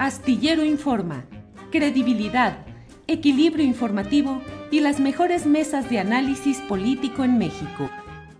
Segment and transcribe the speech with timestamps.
[0.00, 1.26] Astillero Informa,
[1.70, 2.64] credibilidad,
[3.06, 7.90] equilibrio informativo y las mejores mesas de análisis político en México.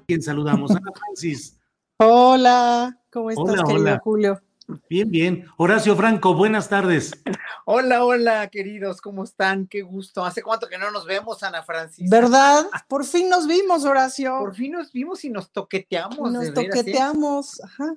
[0.09, 1.61] Bien, saludamos Ana Francis.
[1.99, 4.01] Hola, ¿cómo estás, Hola, querido hola.
[4.03, 4.41] Julio?
[4.89, 5.45] Bien, bien.
[5.59, 7.13] Horacio Franco, buenas tardes.
[7.67, 9.67] Hola, hola, queridos, ¿cómo están?
[9.67, 10.25] Qué gusto.
[10.25, 12.09] ¿Hace cuánto que no nos vemos, Ana Francis?
[12.09, 12.69] ¿Verdad?
[12.89, 14.39] Por fin nos vimos, Horacio.
[14.39, 16.33] Por fin nos vimos y nos toqueteamos.
[16.33, 16.69] nos veras, ¿eh?
[16.69, 17.63] toqueteamos.
[17.63, 17.97] Ajá.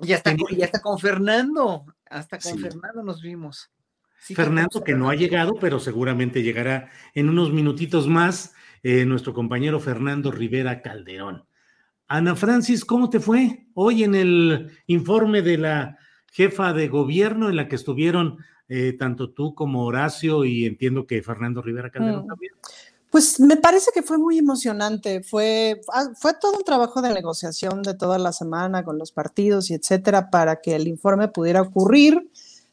[0.00, 2.58] Y hasta, con- y hasta con Fernando, hasta con Sí.
[2.58, 3.70] Fernando nos vimos.
[4.20, 9.34] Sí, Fernando, que no ha llegado, pero seguramente llegará en unos minutitos más, eh, nuestro
[9.34, 11.44] compañero Fernando Rivera Calderón.
[12.08, 15.98] Ana Francis, ¿cómo te fue hoy en el informe de la
[16.32, 21.22] jefa de gobierno en la que estuvieron eh, tanto tú como Horacio y entiendo que
[21.22, 22.28] Fernando Rivera Calderón Mm.
[22.28, 22.52] también?
[23.14, 25.22] Pues me parece que fue muy emocionante.
[25.22, 29.70] Fue, ah, fue todo un trabajo de negociación de toda la semana con los partidos
[29.70, 32.28] y etcétera para que el informe pudiera ocurrir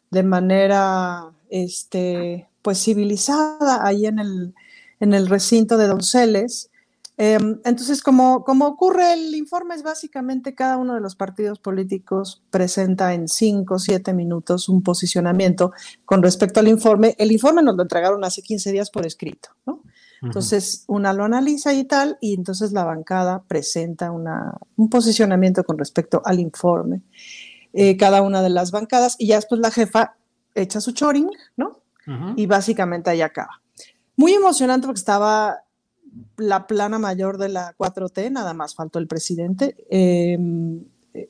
[0.10, 4.56] de manera este, pues civilizada ahí en el,
[5.00, 6.72] en el recinto de Donceles.
[7.18, 12.42] Em, entonces, como, como ocurre el informe, es básicamente cada uno de los partidos políticos
[12.50, 15.72] presenta en cinco o siete minutos un posicionamiento
[16.04, 17.14] con respecto al informe.
[17.20, 19.84] El informe nos lo entregaron hace 15 días por escrito, ¿no?
[20.28, 25.78] Entonces, una lo analiza y tal, y entonces la bancada presenta una, un posicionamiento con
[25.78, 27.02] respecto al informe,
[27.74, 30.16] eh, cada una de las bancadas, y ya después la jefa
[30.54, 31.80] echa su choring, ¿no?
[32.38, 33.62] Y básicamente ahí acaba.
[34.16, 35.62] Muy emocionante porque estaba
[36.38, 40.38] la plana mayor de la 4T, nada más faltó el presidente, eh,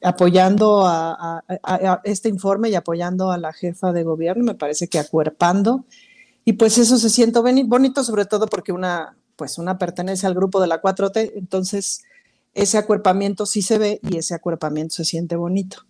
[0.03, 4.87] apoyando a- a- a este informe y apoyando a la jefa de gobierno, me parece
[4.87, 5.85] que acuerpando.
[6.45, 10.33] Y pues eso se siente boni- bonito, sobre todo porque una, pues una pertenece al
[10.33, 12.03] grupo de la 4T, entonces
[12.53, 15.85] ese acuerpamiento sí se ve y ese acuerpamiento se siente bonito.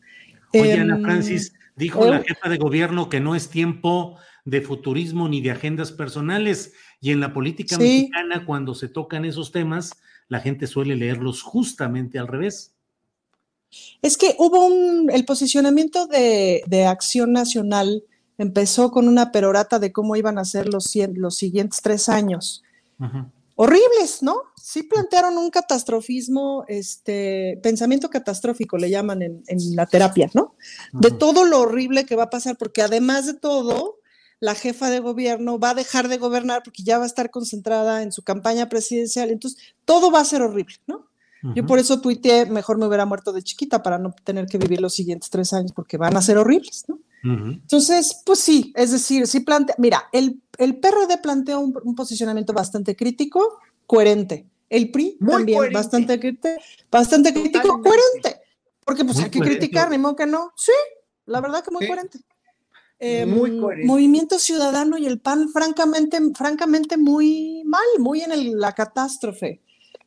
[0.53, 4.61] Oye, Em, Ana Francis, dijo la eh, jefa de gobierno que no es tiempo de
[4.61, 6.73] futurismo ni de agendas personales.
[6.99, 7.81] Y en la política Sí.
[7.83, 9.91] mexicana, cuando se tocan esos temas,
[10.27, 12.73] la gente suele leerlos justamente al revés.
[14.01, 18.03] Es que hubo un, el posicionamiento de, de Acción Nacional
[18.41, 22.63] empezó con una perorata de cómo iban a ser los, cien- los siguientes tres años.
[23.55, 24.37] Horribles, ¿no?
[24.57, 30.55] Sí plantearon un catastrofismo, este, pensamiento catastrófico le llaman en, en la terapia, ¿no?
[30.93, 33.99] De todo lo horrible que va a pasar, porque además de todo,
[34.39, 38.01] la jefa de gobierno va a dejar de gobernar porque ya va a estar concentrada
[38.01, 41.05] en su campaña presidencial, entonces todo va a ser horrible, ¿no?
[41.55, 44.79] Yo por eso tuiteé, mejor me hubiera muerto de chiquita para no tener que vivir
[44.79, 46.99] los siguientes tres años porque van a ser horribles, ¿no?
[47.23, 52.53] Entonces, pues sí, es decir, sí plantea, mira, el, el PRD planteó un, un posicionamiento
[52.53, 54.47] bastante crítico, coherente.
[54.69, 55.77] El PRI Muy también coherente.
[55.79, 56.49] bastante, crítico,
[56.89, 57.89] bastante crítico, Totalmente.
[57.89, 58.41] coherente.
[58.85, 59.59] Porque pues Muy hay que coherente.
[59.59, 60.51] criticar, ni modo que no.
[60.55, 60.71] Sí,
[61.25, 61.87] la verdad que muy Sí.
[61.87, 62.19] coherente.
[63.03, 63.87] Eh, Muy coherente.
[63.87, 69.59] Movimiento Ciudadano y el PAN, francamente, francamente muy mal, muy en el- la catástrofe.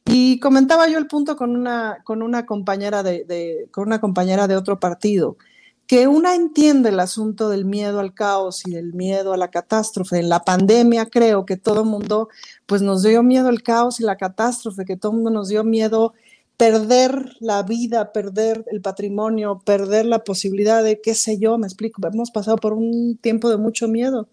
[0.06, 4.46] Y comentaba yo el punto con una, con una compañera de, de- con una compañera
[4.49, 5.37] de otro partido,
[5.86, 10.19] que una entiende el asunto del miedo al caos y del miedo a la catástrofe.
[10.19, 12.28] En la pandemia creo que todo mundo,
[12.66, 16.14] pues nos dio miedo el caos y la catástrofe, que todo mundo nos dio miedo
[16.56, 22.00] perder la vida, perder el patrimonio, perder la posibilidad de, qué sé yo, me explico,
[22.06, 24.28] hemos pasado por un tiempo de mucho miedo.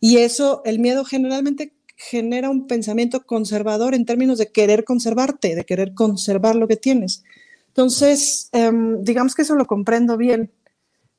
[0.00, 5.64] Y eso, el miedo generalmente genera un pensamiento conservador en términos de querer conservarte, de
[5.64, 7.24] querer conservar lo que tienes.
[7.68, 10.50] Entonces, em, digamos que eso lo comprendo bien,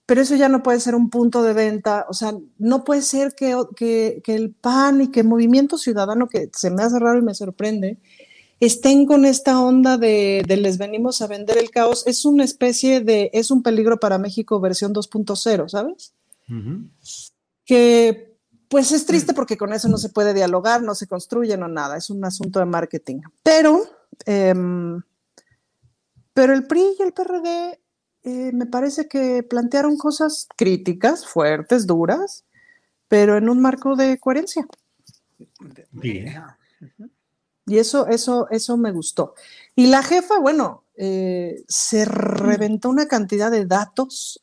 [0.09, 3.35] pero eso ya no puede ser un punto de venta, o sea, no puede ser
[3.35, 7.19] que, que, que el PAN y que el Movimiento Ciudadano, que se me hace raro
[7.19, 7.99] y me sorprende,
[8.59, 13.01] estén con esta onda de, de, les venimos a vender el caos, es una especie
[13.01, 16.15] de, es un peligro para México versión 2.0, ¿sabes?
[16.49, 16.89] Uh -huh.
[17.63, 18.35] Que
[18.67, 21.97] pues es triste porque con eso no se puede dialogar, no se construye, no nada,
[21.97, 23.21] es un asunto de marketing.
[23.43, 23.83] Pero,
[24.25, 24.55] eh,
[26.33, 27.78] pero el PRI y el PRD
[28.23, 32.43] eh, me parece que plantearon cosas críticas, fuertes, duras,
[33.07, 34.67] pero en un marco de coherencia.
[35.91, 36.43] Bien.
[37.65, 39.35] Y eso, eso, eso me gustó.
[39.75, 44.41] Y la jefa, bueno, eh, se reventó una cantidad de datos,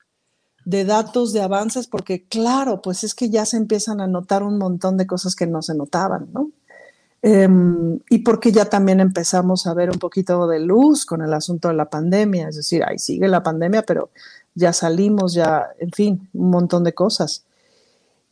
[0.64, 4.58] de datos, de avances, porque claro, pues es que ya se empiezan a notar un
[4.58, 6.50] montón de cosas que no se notaban, ¿no?
[7.28, 7.48] Eh,
[8.08, 11.74] y porque ya también empezamos a ver un poquito de luz con el asunto de
[11.74, 14.10] la pandemia, es decir, ahí sigue la pandemia, pero
[14.54, 17.44] ya salimos, ya, en fin, un montón de cosas.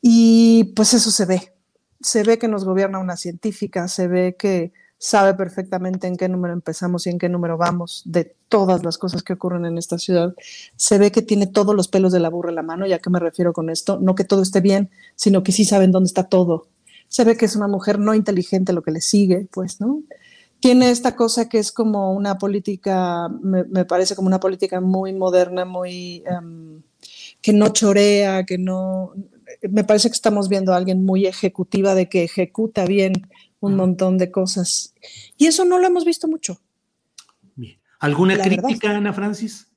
[0.01, 1.53] Y pues eso se ve,
[2.01, 6.55] se ve que nos gobierna una científica, se ve que sabe perfectamente en qué número
[6.55, 10.37] empezamos y en qué número vamos de todas las cosas que ocurren en esta ciudad.
[10.77, 13.11] Se ve que tiene todos los pelos de la burra en la mano, ya que
[13.11, 16.29] me refiero con esto, no que todo esté bien, sino que sí saben dónde está
[16.29, 16.69] todo.
[17.15, 20.03] Se ve que es una mujer no inteligente lo que le sigue, pues, ¿no?
[20.59, 25.13] Tiene esta cosa que es como una política, me, me parece como una política muy
[25.13, 26.25] moderna, muy...
[26.29, 26.83] Um,
[27.41, 29.13] que no chorea, que no...
[29.63, 33.13] Me parece que estamos viendo a alguien muy ejecutiva de que ejecuta bien
[33.61, 34.93] un montón de cosas.
[35.37, 36.61] Y eso no lo hemos visto mucho.
[37.55, 37.79] Bien.
[38.01, 38.97] ¿Alguna La crítica, verdad.
[38.97, 39.69] Ana Francis?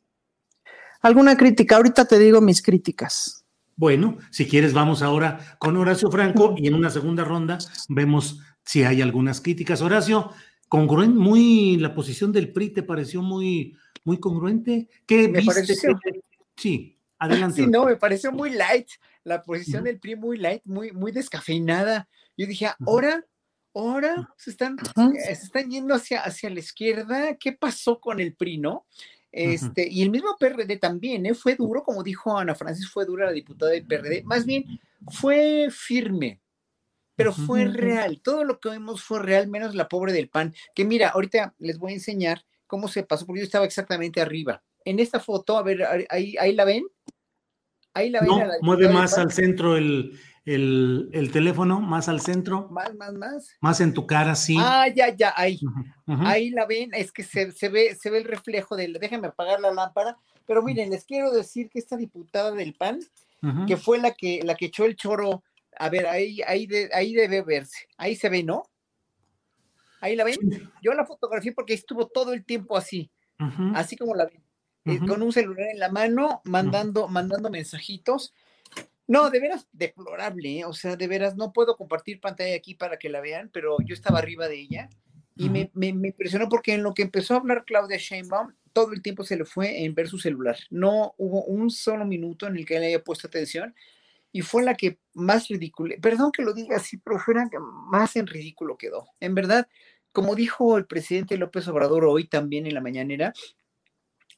[1.01, 1.75] Alguna crítica.
[1.75, 3.45] Ahorita te digo mis críticas.
[3.77, 7.59] Bueno, si quieres, vamos ahora con Horacio Franco y en una segunda ronda
[7.89, 9.83] vemos si hay algunas críticas.
[9.83, 10.31] Horacio,
[10.67, 14.89] congruente, muy la posición del PRI te pareció muy, muy congruente.
[15.05, 15.53] ¿Qué me viste?
[15.53, 15.99] Pareció...
[16.55, 17.63] Sí, adelante.
[17.63, 18.87] Sí, no, me pareció muy light.
[19.23, 19.89] La posición uh -huh.
[19.89, 22.09] del PRI muy light, muy, muy descafeinada.
[22.35, 23.23] Yo dije, ahora
[23.75, 24.75] ahora se están,
[25.23, 27.35] se están yendo hacia, hacia la izquierda.
[27.35, 28.87] ¿Qué pasó con el PRI, no?
[29.37, 29.91] Este, uh -huh.
[29.91, 31.35] Y el mismo PRD también, ¿eh?
[31.35, 34.23] fue duro, como dijo Ana Francis, fue dura la diputada del PRD.
[34.23, 34.65] Más bien,
[35.11, 36.41] fue firme,
[37.15, 37.73] pero fue uh -huh.
[37.73, 38.21] real.
[38.23, 40.55] Todo lo que vimos fue real, menos la pobre del PAN.
[40.73, 44.63] Que mira, ahorita les voy a enseñar cómo se pasó, porque yo estaba exactamente arriba.
[44.83, 46.87] En esta foto, a ver, ahí, ahí la ven.
[47.93, 48.29] Ahí la ven.
[48.29, 52.69] No, mueve más al centro el, el, el, teléfono más al centro.
[52.69, 53.49] Más, más, más.
[53.59, 54.55] Más en tu cara, sí.
[54.57, 55.59] Ah, ya, ya, ahí.
[55.61, 56.25] Uh -huh.
[56.25, 58.93] Ahí la ven, es que se, se, ve, se ve el reflejo del.
[58.93, 60.17] Déjenme apagar la lámpara.
[60.45, 62.99] Pero miren, les quiero decir que esta diputada del PAN,
[63.43, 63.67] uh -huh.
[63.67, 65.43] que fue la que, la que echó el choro,
[65.77, 67.85] a ver, ahí, ahí, de, ahí debe verse.
[67.97, 68.63] Ahí se ve, ¿no?
[69.99, 70.37] Ahí la ven.
[70.81, 73.11] Yo la fotografié porque estuvo todo el tiempo así,
[73.75, 74.41] así como la ven.
[74.85, 78.33] Eh, con un celular en la mano, mandando, mandando mensajitos
[79.07, 80.65] no, de veras deplorable, ¿eh?
[80.65, 83.93] o sea, de veras no puedo compartir pantalla aquí para que la vean, pero yo
[83.93, 84.89] estaba arriba de ella
[85.35, 85.51] y uh -huh.
[85.51, 89.01] me, me, me, impresionó porque en lo que empezó a hablar Claudia Sheinbaum, todo el
[89.01, 90.57] tiempo se le fue en ver su celular.
[90.69, 93.73] No hubo un solo minuto en el que él haya puesto atención
[94.31, 97.57] y fue la que más ridícula, perdón que lo diga así, pero fue la que
[97.59, 99.07] más en ridículo quedó.
[99.19, 99.67] En verdad,
[100.11, 103.33] como dijo el presidente López Obrador hoy también en la mañanera,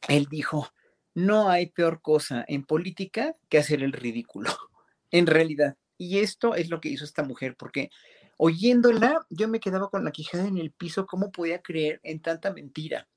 [0.07, 0.71] él dijo,
[1.13, 4.49] no hay peor cosa en política que hacer el ridículo,
[5.11, 5.77] en realidad.
[5.97, 7.89] Y esto es lo que hizo esta mujer, porque
[8.37, 12.53] oyéndola, yo me quedaba con la quijada en el piso, cómo podía creer en tanta
[12.53, 13.07] mentira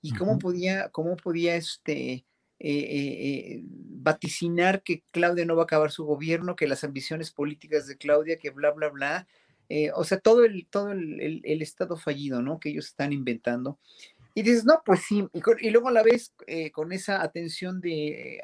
[0.00, 0.40] y cómo uh -huh.
[0.40, 2.24] podía, cómo podía este, eh,
[2.60, 7.96] eh, vaticinar que Claudia no va a acabar su gobierno, que las ambiciones políticas de
[7.96, 9.28] Claudia, que bla, bla, bla.
[9.68, 12.58] Eh, o sea, todo el, todo el, el, el, estado fallido, ¿no?
[12.58, 13.78] Que ellos están inventando.
[14.38, 17.80] Y dices, no, pues sí, y, con, y luego la ves eh, con esa atención
[17.80, 18.40] de,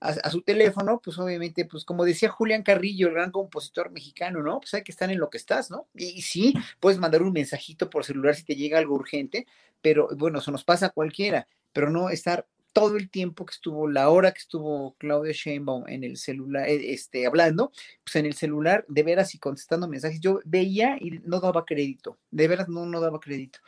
[0.00, 4.44] a, a, su teléfono, pues obviamente, pues como decía Julián Carrillo, el gran compositor mexicano,
[4.44, 4.60] ¿no?
[4.60, 5.88] Pues hay que estar en lo que estás, ¿no?
[5.92, 9.44] Y, sí, puedes mandar un mensajito por celular si te llega algo urgente,
[9.82, 13.88] pero bueno, eso nos pasa a cualquiera, pero no estar todo el tiempo que estuvo,
[13.88, 17.72] la hora que estuvo Claudia Sheinbaum en el celular, este, hablando,
[18.04, 22.18] pues en el celular, de veras y contestando mensajes, yo veía y no daba crédito,
[22.30, 23.58] de veras no, no daba crédito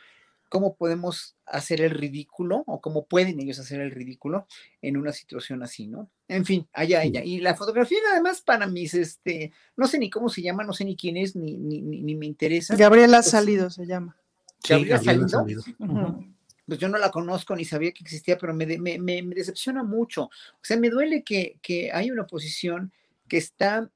[0.49, 4.47] cómo podemos hacer el ridículo o cómo pueden ellos hacer el ridículo
[4.81, 6.09] en una situación así, ¿no?
[6.27, 7.23] En fin, allá ella.
[7.23, 10.85] Y la fotografía además para mis, este, no sé ni cómo se llama, no sé
[10.85, 12.75] ni quién es, ni, ni, ni, ni me interesa.
[12.75, 14.17] Gabriela pues, Salido se llama.
[14.67, 15.61] Gabriela, sí, Gabriela Salido.
[15.61, 15.77] Salido.
[15.79, 16.33] Uh -huh.
[16.65, 19.83] Pues yo no la conozco ni sabía que existía, pero me, me, me, me decepciona
[19.83, 20.23] mucho.
[20.23, 22.91] O sea, me duele que, que hay una oposición
[23.29, 23.89] que está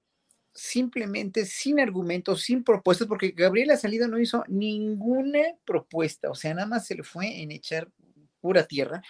[0.53, 6.67] simplemente sin argumentos, sin propuestas, porque Gabriela Salida no hizo ninguna propuesta, o sea, nada
[6.67, 7.89] más se le fue en echar
[8.41, 9.01] pura tierra.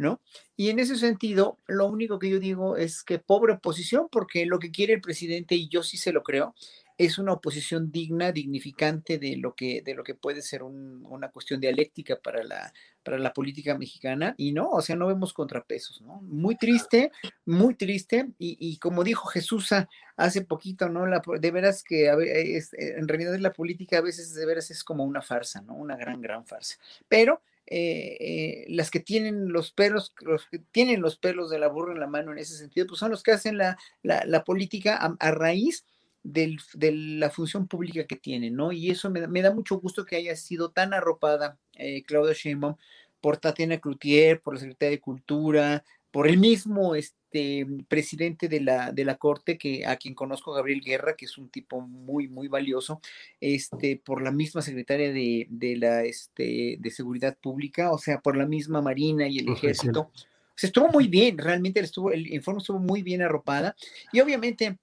[0.00, 0.22] ¿no?
[0.56, 4.58] Y en ese sentido, lo único que yo digo es que pobre oposición, porque lo
[4.58, 6.54] que quiere el presidente, y yo sí se lo creo,
[7.00, 11.58] es una oposición digna, dignificante de lo que, de lo que puede ser una cuestión
[11.58, 14.34] dialéctica para la, para la política mexicana.
[14.36, 16.20] Y no, o sea, no vemos contrapesos, ¿no?
[16.20, 17.10] Muy triste,
[17.46, 18.28] muy triste.
[18.38, 19.70] Y, como dijo Jesús
[20.18, 21.06] hace poquito, ¿no?
[21.06, 25.22] La, de veras que en realidad la política a veces de veras es como una
[25.22, 25.76] farsa, ¿no?
[25.76, 26.76] Una gran, gran farsa.
[27.08, 31.68] Pero eh, eh, las que tienen los pelos, los que tienen los pelos de la
[31.68, 34.96] burra en la mano en ese sentido, pues son los que hacen la, la, política
[35.18, 35.86] a raíz
[36.22, 36.56] de
[36.92, 38.72] la función pública que tiene, ¿no?
[38.72, 42.76] Y eso me, da mucho gusto que haya sido tan arropada eh, Claudia Sheinbaum
[43.20, 48.92] por Tatiana Cloutier, por la Secretaría de Cultura, por el mismo este, presidente de la,
[48.92, 52.48] de la Corte, que, a quien conozco, Gabriel Guerra, que es un tipo muy, muy
[52.48, 53.00] valioso,
[53.40, 58.36] este, por la misma secretaria de, de la, este, de Seguridad Pública, o sea, por
[58.36, 60.00] la misma Marina y el Ejército.
[60.00, 63.76] O sea, estuvo muy bien, realmente estuvo, el informe estuvo muy bien arropada.
[64.12, 64.78] Y obviamente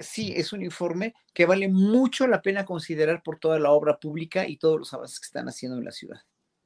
[0.00, 4.46] sí, es un informe que vale mucho la pena considerar por toda la obra pública
[4.46, 6.20] y todos los avances que están haciendo en la ciudad.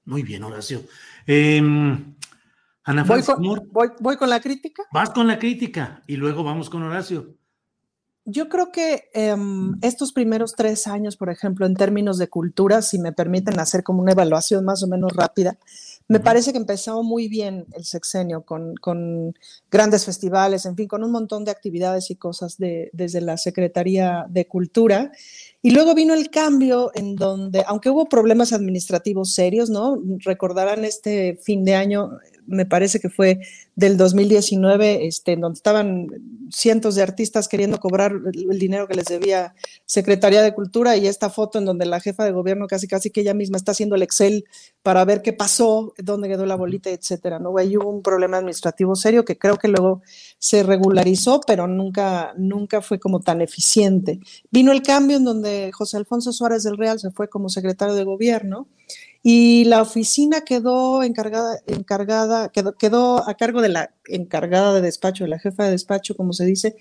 [0.05, 0.83] Muy bien, Horacio.
[1.27, 2.15] Em,
[2.85, 3.43] Ana ¿Voy con,
[4.01, 4.85] voy, con la crítica?
[4.93, 7.35] Vas con la crítica y luego vamos con Horacio.
[8.25, 12.99] Yo creo que em, estos primeros tres años, por ejemplo, en términos de cultura, si
[12.99, 15.59] me permiten hacer como una evaluación más o menos rápida,
[16.09, 19.35] me parece que empezó muy bien el sexenio con, con,
[19.71, 24.25] grandes festivales, en fin, con un montón de actividades y cosas de, desde la Secretaría
[24.29, 25.11] de Cultura.
[25.63, 30.01] Y luego vino el cambio en donde, aunque hubo problemas administrativos serios, ¿no?
[30.19, 33.41] Recordarán este fin de año, me parece que fue
[33.77, 36.09] del 2019, este, en donde estaban
[36.51, 39.55] cientos de artistas queriendo cobrar el dinero que les debía
[39.85, 43.21] Secretaría de Cultura y esta foto en donde la jefa de gobierno casi casi que
[43.21, 44.45] ella misma está haciendo el Excel
[44.83, 47.59] para ver qué pasó, dónde quedó la bolita, etcétera, ¿no?
[47.59, 50.01] Ahí hubo un problema administrativo serio que creo que luego
[50.39, 54.21] se regularizó, pero nunca, nunca fue como tan eficiente.
[54.51, 58.05] Vino el cambio en donde José Alfonso Suárez del Real se fue como secretario de
[58.05, 58.69] gobierno
[59.29, 65.25] y la oficina quedó encargada, encargada quedó, quedó a cargo de la encargada de despacho,
[65.25, 66.77] de la jefa de despacho, como se dice,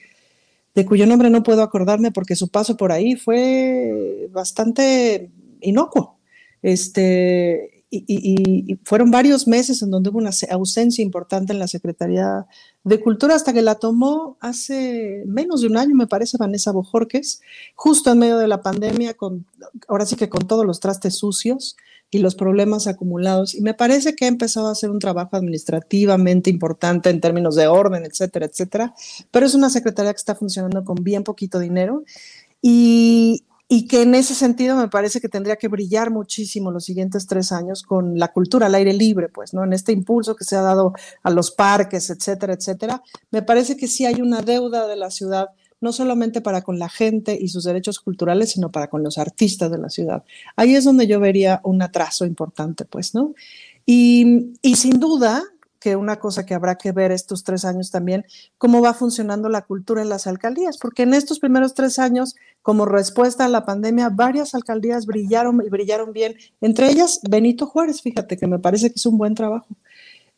[0.76, 6.20] de cuyo nombre no puedo acordarme porque su paso por ahí fue bastante inocuo.
[6.62, 12.46] Este, y, fueron varios meses en donde hubo una ausencia importante en la Secretaría
[12.84, 17.42] de Cultura hasta que la tomó hace menos de un año, me parece, Vanessa Bojorques,
[17.74, 19.48] justo en medio de la pandemia, con,
[19.88, 21.76] ahora sí que con todos los trastes sucios
[22.12, 23.56] y los problemas acumulados.
[23.56, 27.68] Y me parece que ha empezado a hacer un trabajo administrativamente importante en términos de
[27.68, 28.94] orden, etcétera, etcétera.
[29.32, 32.04] Pero es una secretaría que está funcionando con bien poquito dinero.
[32.62, 37.26] Y, y que en ese sentido me parece que tendría que brillar muchísimo los siguientes
[37.26, 39.64] tres años con la cultura al aire libre, pues, ¿no?
[39.64, 40.94] En este impulso que se ha dado
[41.24, 43.02] a los parques, etcétera, etcétera.
[43.32, 45.48] Me parece que sí hay una deuda de la ciudad,
[45.86, 49.72] no solamente para con la gente y sus derechos culturales, sino para con los artistas
[49.72, 50.24] de la ciudad.
[50.56, 53.36] Ahí es donde yo vería un atraso importante, pues, ¿no?
[53.86, 55.44] Y, y sin duda,
[55.80, 58.26] que una cosa que habrá que ver estos tres años también,
[58.58, 62.86] cómo va funcionando la cultura en las alcaldías, porque en estos primeros tres años, como
[62.88, 68.36] respuesta a la pandemia, varias alcaldías brillaron y brillaron bien, entre ellas Benito Juárez, fíjate
[68.36, 69.68] que me parece que es un buen trabajo.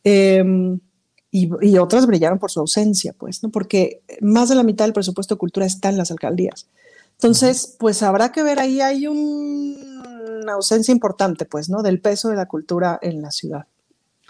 [0.04, 0.82] Em,
[1.29, 3.50] y, otras brillaron por su ausencia, pues, ¿no?
[3.50, 6.67] Porque más de la mitad del presupuesto de cultura está en las alcaldías.
[7.13, 11.81] Entonces, pues habrá que ver ahí, hay una ausencia importante, pues, ¿no?
[11.81, 13.65] Del peso de la cultura en la ciudad.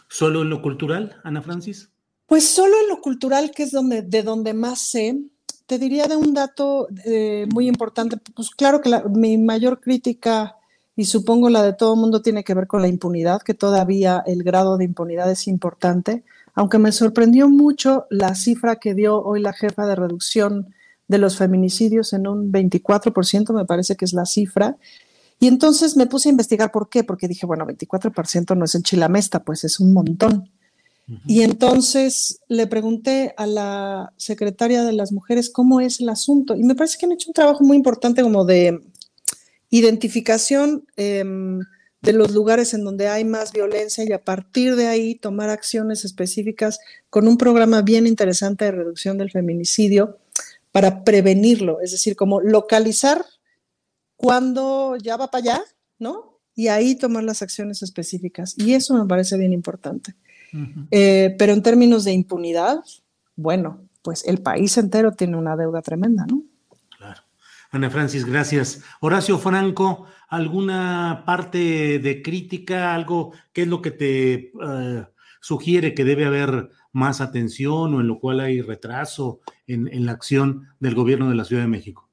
[0.07, 1.89] ¿Solo en lo cultural, Ana Francis?
[2.25, 5.19] Pues solo en lo cultural, que es donde, de donde más sé,
[5.65, 8.17] te diría de un dato eh, muy importante.
[8.35, 10.55] Pues claro que mi mayor crítica,
[10.95, 14.23] y supongo la de todo el mundo, tiene que ver con la impunidad, que todavía
[14.25, 16.23] el grado de impunidad es importante,
[16.57, 20.73] aunque me sorprendió mucho la cifra que dio hoy la jefa de reducción
[21.07, 24.75] de los feminicidios en un 24%, me parece que es la cifra,
[25.39, 28.81] y entonces me puse a investigar por qué, porque dije, bueno, 24% no es en
[28.81, 30.49] Chilamesta, pues es un montón.
[31.27, 36.55] Y entonces le pregunté a la secretaria de las mujeres cómo es el asunto.
[36.55, 38.81] Y me parece que han hecho un trabajo muy importante como de
[39.69, 41.59] identificación em,
[42.07, 46.05] de los lugares en donde hay más violencia y a partir de ahí tomar acciones
[46.05, 50.17] específicas con un programa bien interesante de reducción del feminicidio
[50.71, 53.25] para prevenirlo, es decir, como localizar
[54.15, 55.61] cuando ya va para allá,
[55.99, 56.39] ¿no?
[56.55, 58.55] Y ahí tomar las acciones específicas.
[58.57, 60.15] Y eso me parece bien importante.
[60.91, 62.79] Eh, pero en términos de impunidad,
[63.35, 66.41] bueno, pues el país entero tiene una deuda tremenda, ¿no?
[67.71, 68.83] Ana Francis, gracias.
[69.01, 75.07] Horacio Franco, ¿alguna parte de crítica, algo, qué es lo que te eh,
[75.41, 80.67] sugiere que debe haber más atención o en lo cual hay retraso en, la acción
[80.79, 82.09] del gobierno de la Ciudad de México?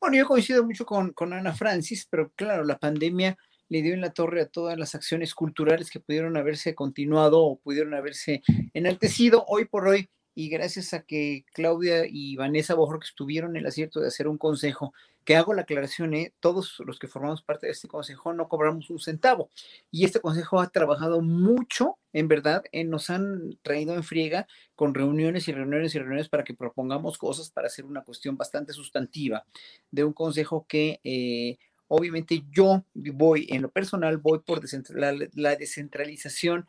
[0.00, 3.36] Bueno, yo coincido mucho con Ana Francis, pero claro, la pandemia
[3.68, 7.58] le dio en la torre a todas las acciones culturales que pudieron haberse continuado o
[7.58, 9.44] pudieron haberse enaltecido.
[9.46, 13.66] Hoy por hoy, y gracias a que Claudia y Vanessa Bojor que estuvieron en el
[13.66, 16.32] acierto de hacer un consejo, que hago la aclaración, ¿eh?
[16.38, 19.50] todos los que formamos parte de este consejo no cobramos un centavo.
[19.90, 25.48] Y este consejo ha trabajado mucho, en verdad, nos han traído en friega con reuniones
[25.48, 29.44] y reuniones y reuniones para que propongamos cosas para hacer una cuestión bastante sustantiva
[29.90, 31.00] de un consejo que...
[31.02, 31.58] Eh,
[31.90, 34.60] obviamente yo voy, en lo personal, voy por
[34.92, 36.66] la descentralización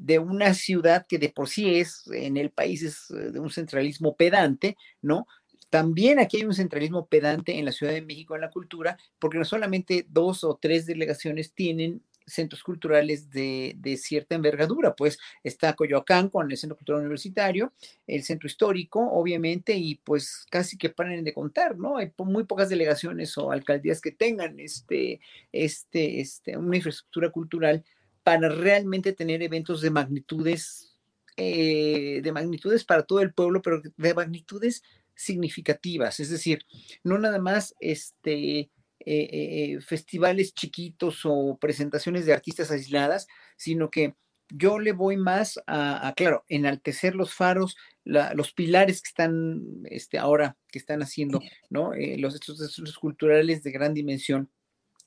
[0.00, 3.50] de una ciudad que de por sí es, en el país es eh, de un
[3.50, 5.26] centralismo pedante, ¿no?
[5.68, 9.38] También aquí hay un centralismo pedante en la Ciudad de México en la cultura, porque
[9.38, 16.28] no solamente dos o tres delegaciones tienen centros culturales de, cierta envergadura, pues está Coyoacán
[16.28, 17.72] con el Centro Cultural Universitario,
[18.06, 21.98] el Centro Histórico, obviamente, y pues casi que paren de contar, ¿no?
[21.98, 25.20] Hay muy pocas delegaciones o alcaldías que tengan este,
[25.52, 27.84] este, este, una infraestructura cultural
[28.22, 30.98] para realmente tener eventos de magnitudes,
[31.36, 34.82] eh, de magnitudes para todo el pueblo, pero de magnitudes
[35.14, 36.64] significativas, es decir,
[37.02, 38.70] no nada más este, eh,
[39.04, 44.14] eh, festivales chiquitos o presentaciones de artistas aisladas, sino que
[44.52, 50.56] yo le voy más a, claro, enaltecer los faros, los pilares que están este, ahora,
[50.68, 51.92] que están haciendo, ¿no?
[51.94, 54.50] los estos culturales de gran dimensión,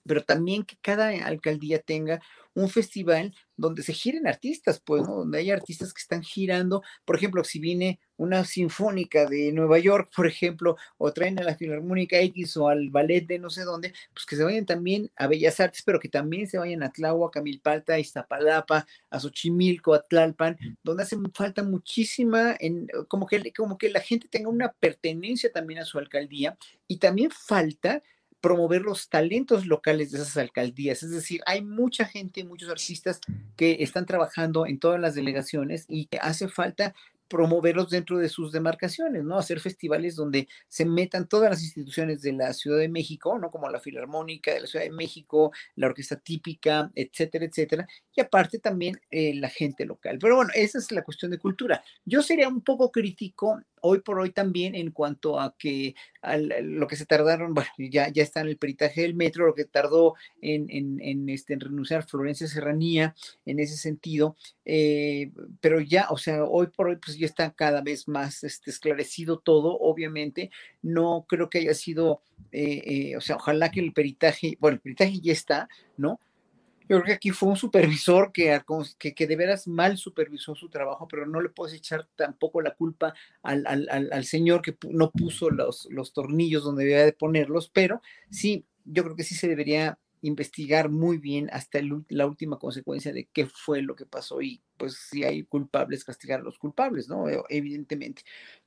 [0.05, 2.21] pero también que cada alcaldía tenga
[2.55, 7.43] un festival donde se giren artistas, pues, donde hay artistas que están girando, por ejemplo,
[7.43, 12.57] si viene una sinfónica de Nueva York, por ejemplo, o traen a la Filarmónica X
[12.57, 15.83] o al ballet de no sé dónde, pues que se vayan también a Bellas Artes,
[15.83, 20.57] pero que también se vayan a Tláhuac, a Milpalta, a Iztapalapa, a Xochimilco, a Tlalpan,
[20.83, 25.79] donde hace falta muchísima, en, como, que, como que la gente tenga una pertenencia también
[25.79, 26.57] a su alcaldía,
[26.87, 28.03] y también falta
[28.43, 31.01] promover los talentos locales de esas alcaldías.
[31.01, 33.21] Es decir, hay mucha gente, muchos artistas
[33.55, 36.93] que están trabajando en todas las delegaciones y que hace falta
[37.29, 39.37] promoverlos dentro de sus demarcaciones, ¿no?
[39.37, 43.49] Hacer festivales donde se metan todas las instituciones de la Ciudad de México, ¿no?
[43.49, 47.87] Como la Filarmónica de la Ciudad de México, la Orquesta Típica, etcétera, etcétera.
[48.13, 50.19] Y aparte también eh, la gente local.
[50.19, 51.81] Pero bueno, esa es la cuestión de cultura.
[52.03, 55.93] Yo sería un poco crítico hoy por hoy también en cuanto a que
[56.61, 59.65] lo que se tardaron, bueno, ya, ya está en el peritaje del metro, lo que
[59.65, 63.13] tardó en, en, este, en renunciar Florencia Serranía
[63.45, 67.81] en ese sentido, eh, pero ya, o sea, hoy por hoy pues ya está cada
[67.81, 70.49] vez más este, esclarecido todo, obviamente,
[70.81, 72.21] no creo que haya sido,
[72.53, 75.67] eh, eh, o sea, ojalá que el peritaje, bueno, el peritaje ya está,
[75.97, 76.21] ¿no?
[76.89, 78.59] Yo creo que aquí fue un supervisor que,
[78.97, 83.13] que, de veras mal supervisó su trabajo, pero no le puedes echar tampoco la culpa
[83.41, 88.01] al, al, al, señor que no puso los, los tornillos donde debía de ponerlos, pero
[88.29, 93.25] sí, yo creo que sí se debería investigar muy bien hasta la última consecuencia de
[93.25, 97.27] qué fue lo que pasó y pues si hay culpables, castigar a los culpables, ¿no?
[97.29, 98.23] E, evidentemente.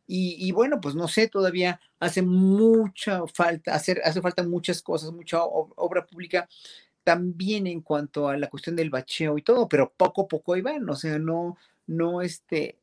[0.06, 5.10] Y, y, bueno, pues no sé, todavía hace mucha falta, hacer, hace falta muchas cosas,
[5.12, 6.48] mucha obra pública
[7.06, 10.90] también en cuanto a la cuestión del bacheo y todo, pero poco a poco iban,
[10.90, 12.80] o sea, no, no, este,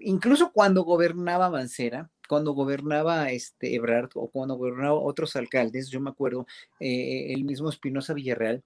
[0.00, 6.10] incluso cuando gobernaba Mancera, cuando gobernaba este Ebrard o cuando gobernaba otros alcaldes, yo me
[6.10, 6.46] acuerdo,
[6.78, 8.62] eh, el mismo Espinosa Villarreal,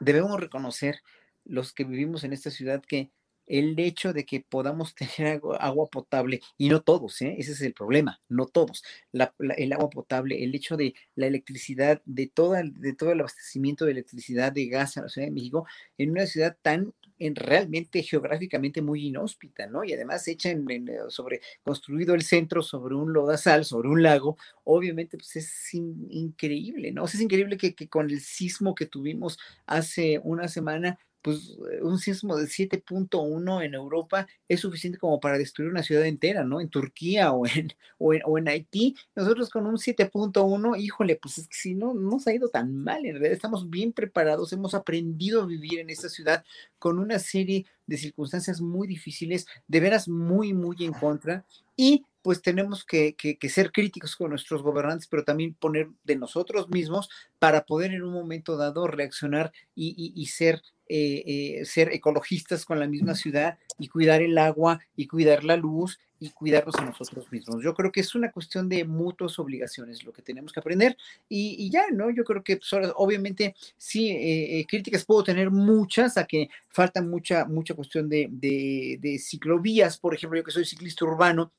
[0.00, 1.02] debemos reconocer
[1.44, 3.10] los que vivimos en esta ciudad que
[3.48, 7.36] el hecho de que podamos tener agua, potable, y no todos, ¿eh?
[7.38, 12.26] ese es el problema, no todos, el agua potable, el hecho de la electricidad, de,
[12.26, 16.10] toda, de todo el abastecimiento de electricidad, de gas en la Ciudad de México, en
[16.10, 19.84] una ciudad tan en realmente geográficamente muy inhóspita, ¿no?
[19.84, 24.36] Y además hecha en, eh, sobre, construido el centro sobre un lodazal, sobre un lago,
[24.64, 27.04] obviamente pues es increíble, ¿no?
[27.04, 31.98] es increíble que, que, con el sismo que tuvimos hace una semana, pues eh, un
[31.98, 36.60] sismo de 7.1 en Europa es suficiente como para destruir una ciudad entera, ¿no?
[36.60, 41.56] En Turquía o en, o en, Haití, nosotros con un 7.1, híjole, pues es que
[41.56, 45.42] si no, no nos ha ido tan mal, en realidad estamos bien preparados, hemos aprendido
[45.42, 46.44] a vivir en esta ciudad
[46.78, 51.44] con una serie de circunstancias muy difíciles, de veras muy, muy en contra,
[51.76, 53.16] y pues tenemos que,
[53.48, 58.12] ser críticos con nuestros gobernantes, pero también poner de nosotros mismos para poder en un
[58.12, 60.60] momento dado reaccionar y, ser
[60.90, 65.56] eh, eh, ser ecologistas con la misma ciudad y cuidar el agua y cuidar la
[65.56, 67.64] luz y cuidarnos a nosotros mismos.
[67.64, 70.98] Yo creo que es una cuestión de mutuas obligaciones lo que tenemos que aprender
[71.30, 72.10] y, ya, ¿no?
[72.10, 77.46] Yo creo que pues, obviamente sí, eh, críticas puedo tener muchas, a que falta mucha,
[77.46, 81.52] mucha cuestión de, de ciclovías, por ejemplo, yo que soy ciclista urbano,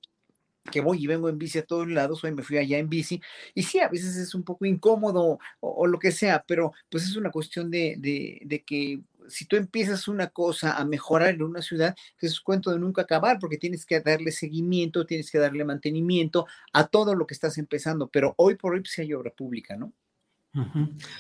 [0.69, 3.21] que voy y vengo en bici a todos lados, hoy me fui allá en bici,
[3.53, 7.15] y sí, a veces es un poco incómodo o, lo que sea, pero pues es
[7.15, 11.95] una cuestión de, de, que si tú empiezas una cosa a mejorar en una ciudad,
[12.19, 16.47] pues es cuento de nunca acabar, porque tienes que darle seguimiento, tienes que darle mantenimiento
[16.73, 19.75] a todo lo que estás empezando, pero hoy por hoy pues, sí hay obra pública,
[19.75, 19.93] ¿no?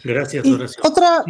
[0.03, 0.43] Gracias,
[0.83, 1.23] Otra,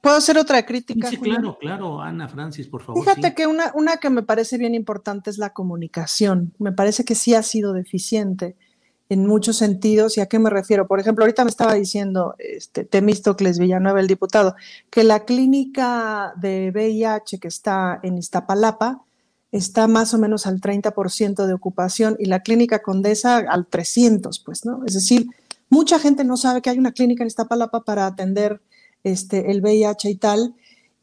[0.00, 1.08] ¿Puedo hacer otra crítica?
[1.08, 3.02] Sí, claro, claro, Ana Francis, por favor.
[3.02, 6.52] Fíjate que una, una que me parece bien importante es la comunicación.
[6.58, 8.56] Me parece que sí ha sido deficiente
[9.08, 10.16] en muchos sentidos.
[10.16, 10.86] ¿Y a qué me refiero?
[10.86, 14.54] Por ejemplo, ahorita me estaba diciendo este, Temístocles Villanueva, el diputado,
[14.90, 19.02] que la clínica de VIH que está en Iztapalapa
[19.52, 24.64] está más o menos al 30% de ocupación y la clínica Condesa al 300, pues,
[24.64, 24.82] ¿no?
[24.84, 25.28] Es decir,
[25.68, 28.60] mucha gente no sabe que hay una clínica en Iztapalapa para atender
[29.04, 30.54] este, el VIH y tal,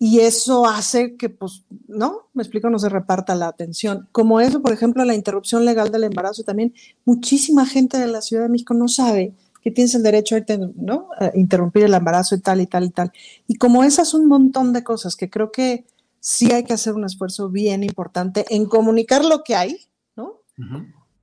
[0.03, 2.27] y eso hace que, pues, ¿no?
[2.33, 4.09] Me explico, no se reparta la atención.
[4.11, 6.73] Como eso, por ejemplo, la interrupción legal del embarazo, también
[7.05, 10.39] muchísima gente de la Ciudad de México no sabe que tienes el derecho a,
[10.75, 11.09] ¿no?
[11.19, 13.11] a interrumpir el embarazo y tal y tal y tal.
[13.47, 15.85] Y como esas un montón de cosas que creo que
[16.19, 19.77] sí hay que hacer un esfuerzo bien importante en comunicar lo que hay,
[20.15, 20.41] ¿no?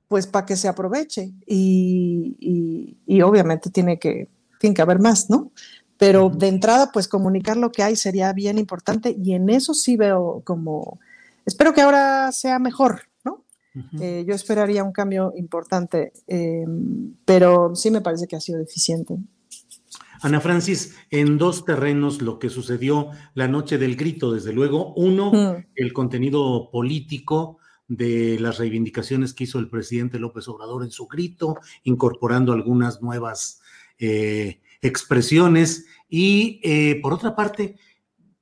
[0.06, 1.32] Pues para que se aproveche.
[1.46, 4.28] Y, y, y, obviamente tiene que,
[4.60, 5.50] tiene que haber más, ¿no?
[5.98, 9.96] Pero de entrada, pues comunicar lo que hay sería bien importante y en eso sí
[9.96, 11.00] veo como,
[11.44, 13.44] espero que ahora sea mejor, ¿no?
[14.00, 19.16] Eh, yo esperaría un cambio importante, em, pero sí me parece que ha sido deficiente.
[20.20, 25.32] Ana Francis, en dos terrenos lo que sucedió la noche del grito, desde luego, uno,
[25.74, 31.56] el contenido político de las reivindicaciones que hizo el presidente López Obrador en su grito,
[31.84, 33.60] incorporando algunas nuevas
[33.98, 37.76] eh, expresiones y eh, por otra parte,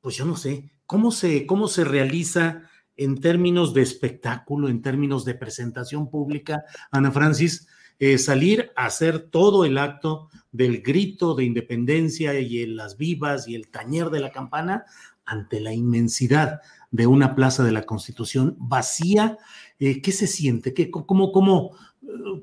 [0.01, 2.63] pues yo no sé, ¿cómo se, cómo se realiza
[2.97, 7.69] en términos de espectáculo, en términos de presentación pública, Ana Francis,
[7.99, 13.55] eh, salir a hacer todo el acto del grito de independencia y las vivas y
[13.55, 14.85] el tañer de la campana
[15.25, 19.39] ante la inmensidad de una plaza de la Constitución vacía?
[19.79, 20.73] Eh, ¿Qué se siente?
[20.73, 21.77] ¿Qué, cómo, cómo,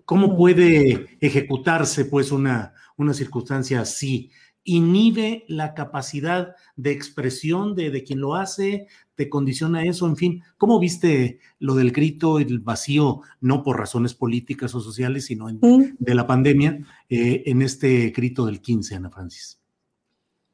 [0.06, 4.32] ¿Cómo puede ejecutarse pues una, una circunstancia así?
[4.63, 10.79] inhibe la capacidad de expresión de, quien lo hace, te condiciona eso, en fin, ¿cómo
[10.79, 16.25] viste lo del grito, el vacío, no por razones políticas o sociales, sino de la
[16.25, 16.79] pandemia,
[17.10, 19.60] eh, en este grito del 15, Ana Francis?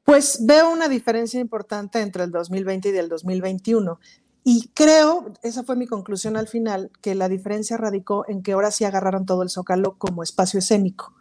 [0.04, 3.99] Pues veo una diferencia importante entre el 2020 y el 2021.
[4.43, 8.71] Y creo, esa fue mi conclusión al final, que la diferencia radicó en que ahora
[8.71, 11.13] sí agarraron todo el zócalo como espacio escénico.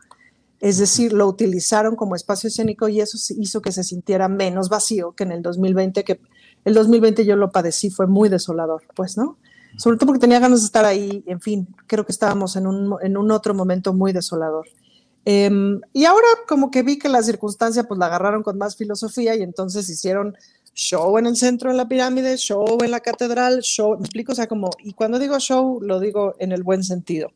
[0.61, 5.13] Es decir, lo utilizaron como espacio escénico y eso hizo que se sintiera menos vacío
[5.13, 6.21] que en el 2020, que
[6.65, 9.39] el 2020 yo lo padecí, fue muy desolador, pues, ¿no?
[9.77, 12.97] Sobre todo porque tenía ganas de estar ahí, en fin, creo que estábamos en un,
[13.03, 14.67] en un otro momento muy desolador.
[15.25, 19.37] Em, y ahora como que vi que la circunstancia pues la agarraron con más filosofía
[19.37, 20.35] y entonces hicieron
[20.75, 24.35] show en el centro de la pirámide, show en la catedral, show, me explico, o
[24.35, 27.31] sea, como, y cuando digo show, lo digo en el buen sentido.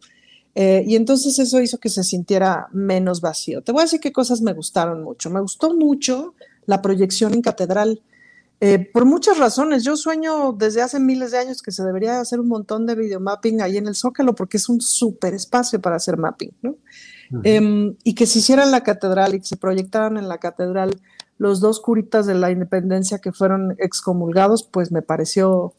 [0.54, 3.62] Eh, y entonces eso hizo que se sintiera menos vacío.
[3.62, 5.30] Te voy a decir qué cosas me gustaron mucho.
[5.30, 6.34] Me gustó mucho
[6.66, 8.02] la proyección en catedral.
[8.60, 9.82] Eh, por muchas razones.
[9.82, 13.60] Yo sueño desde hace miles de años que se debería hacer un montón de videomapping
[13.60, 16.76] ahí en el Zócalo porque es un súper espacio para hacer mapping, ¿no?
[17.44, 21.00] Em, y que se hiciera en la catedral y que se proyectaran en la catedral
[21.38, 25.74] los dos curitas de la independencia que fueron excomulgados, pues me pareció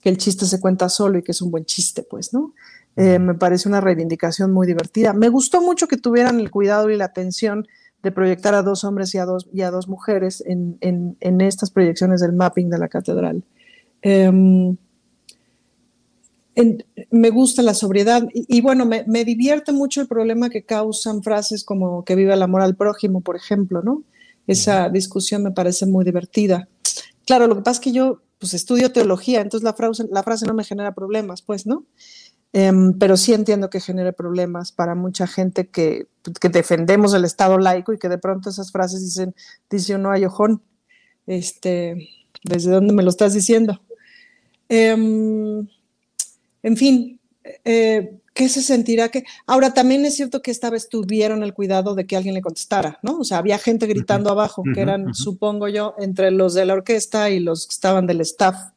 [0.00, 2.54] que el chiste se cuenta solo y que es un buen chiste, pues, ¿no?
[2.96, 5.12] Eh, me parece una reivindicación muy divertida.
[5.12, 7.66] Me gustó mucho que tuvieran el cuidado y la atención
[8.02, 11.70] de proyectar a dos hombres y a dos, y a dos mujeres en, en, estas
[11.70, 13.44] proyecciones del mapping de la catedral.
[14.00, 14.76] Em,
[17.10, 21.64] me gusta la sobriedad y, bueno, me, me, divierte mucho el problema que causan frases
[21.64, 24.04] como que viva el amor al prójimo, por ejemplo, ¿no?
[24.46, 26.68] Esa discusión me parece muy divertida.
[27.26, 30.46] Claro, lo que pasa es que yo pues estudio teología, entonces la frase, la frase
[30.46, 31.84] no me genera problemas, pues, ¿no?
[32.58, 36.06] Em, pero sí entiendo que genere problemas para mucha gente que,
[36.50, 39.34] defendemos el Estado laico y que de pronto esas frases dicen,
[39.68, 40.62] dice uno a ojón,
[41.26, 42.08] este,
[42.42, 43.78] ¿desde dónde me lo estás diciendo?
[44.70, 45.68] Em,
[46.62, 47.20] en fin,
[47.62, 49.24] eh, ¿qué se sentirá que?
[49.46, 52.98] Ahora, también es cierto que esta vez tuvieron el cuidado de que alguien le contestara,
[53.02, 53.18] ¿no?
[53.18, 57.28] O sea, había gente gritando abajo, que eran, supongo yo, entre los de la orquesta
[57.28, 58.70] y los que estaban del staff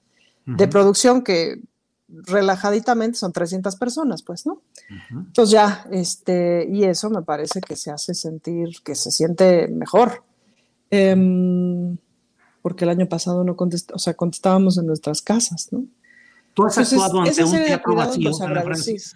[0.46, 1.62] de producción, que
[2.10, 4.62] relajaditamente son 300 personas, pues, ¿no?
[5.10, 10.24] Entonces ya, este, y eso me parece que se hace sentir, que se siente mejor.
[10.90, 11.98] Em,
[12.62, 15.86] porque el año pasado no contestó, o sea, contestábamos en nuestras casas, ¿no?
[16.54, 19.16] ¿Tú has actuado ante un teatro vacío, Ana Francis?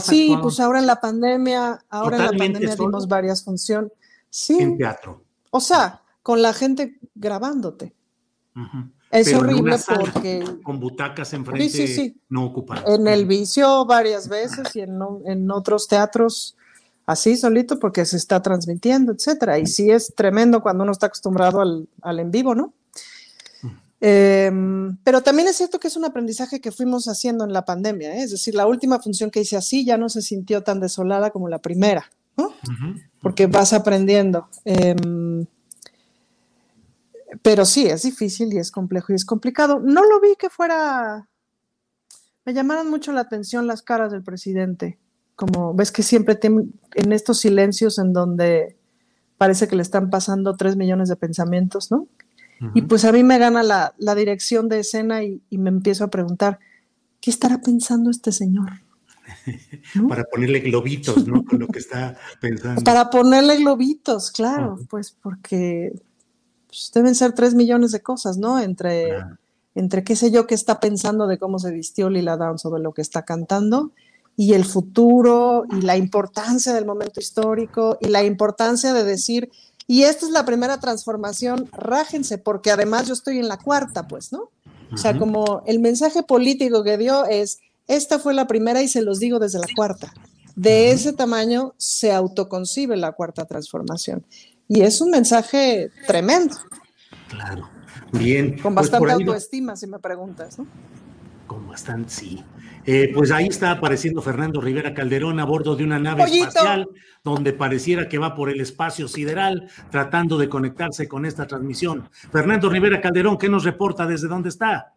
[0.00, 3.92] sí, pues ahora en la pandemia, ahora en la pandemia dimos varias funciones.
[4.28, 4.58] Sí.
[4.58, 5.24] En teatro.
[5.50, 7.94] O sea, con la gente grabándote.
[9.10, 10.44] Es horrible porque.
[10.62, 12.84] Con butacas enfrente sí, sí, no ocupadas.
[12.86, 16.56] En el vicio varias veces y en, en, otros teatros
[17.06, 19.58] así solito porque se está transmitiendo, etcétera.
[19.58, 22.74] Y sí es tremendo cuando uno está acostumbrado al, al en vivo, ¿no?
[24.00, 28.14] Em, pero también es cierto que es un aprendizaje que fuimos haciendo en la pandemia,
[28.14, 28.22] ¿eh?
[28.22, 31.48] es decir, la última función que hice así ya no se sintió tan desolada como
[31.48, 32.54] la primera, ¿no?
[33.20, 34.48] Porque vas aprendiendo.
[34.64, 35.46] Em,
[37.42, 39.80] pero sí, es difícil y es complejo y es complicado.
[39.80, 41.28] No lo vi que fuera...
[42.44, 44.98] Me llamaron mucho la atención las caras del presidente,
[45.36, 48.78] como ves que siempre en estos silencios en donde
[49.36, 52.08] parece que le están pasando tres millones de pensamientos, ¿no?
[52.74, 56.58] Y pues a mí me gana la, dirección de escena y, me empiezo a preguntar,
[57.20, 58.70] ¿qué estará pensando este señor?
[60.08, 61.44] Para ponerle globitos, ¿no?
[61.44, 62.82] Con lo que está pensando.
[62.82, 65.92] Para ponerle globitos, claro, pues porque
[66.68, 68.60] pues, deben ser tres millones de cosas, ¿no?
[68.60, 69.12] Entre,
[69.74, 72.92] entre qué sé yo qué está pensando de cómo se vistió Lila Down sobre lo
[72.92, 73.90] que está cantando
[74.36, 79.50] y el futuro y la importancia del momento histórico y la importancia de decir
[79.90, 84.32] y esta es la primera transformación, rájense, porque además yo estoy en la cuarta, pues,
[84.32, 84.50] ¿no?
[84.92, 89.00] O sea, como el mensaje político que dio es, esta fue la primera y se
[89.00, 90.12] los digo desde la cuarta.
[90.56, 94.26] De ese tamaño se autoconcibe la cuarta transformación.
[94.68, 96.54] Y es un mensaje tremendo.
[97.28, 97.70] Claro.
[98.12, 98.58] Bien.
[98.58, 100.66] Con pues bastante autoestima, si me preguntas, ¿no?
[101.46, 102.44] Con bastante, sí.
[102.84, 106.88] Eh, pues ahí está apareciendo Fernando Rivera Calderón a bordo de una nave espacial
[107.22, 112.08] donde pareciera que va por el espacio sideral tratando de conectarse con esta transmisión.
[112.32, 114.06] Fernando Rivera Calderón, ¿qué nos reporta?
[114.06, 114.94] ¿Desde dónde está?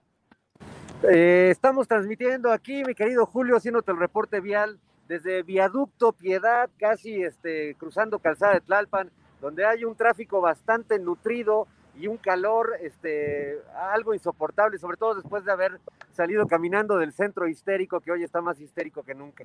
[1.04, 7.24] Eh, estamos transmitiendo aquí, mi querido Julio, haciéndote el reporte vial desde Viaducto Piedad, casi
[7.24, 11.68] este, cruzando Calzada de Tlalpan, donde hay un tráfico bastante nutrido
[12.00, 15.80] y un calor este, algo insoportable, sobre todo después de haber
[16.12, 19.44] salido caminando del centro histérico, que hoy está más histérico que nunca.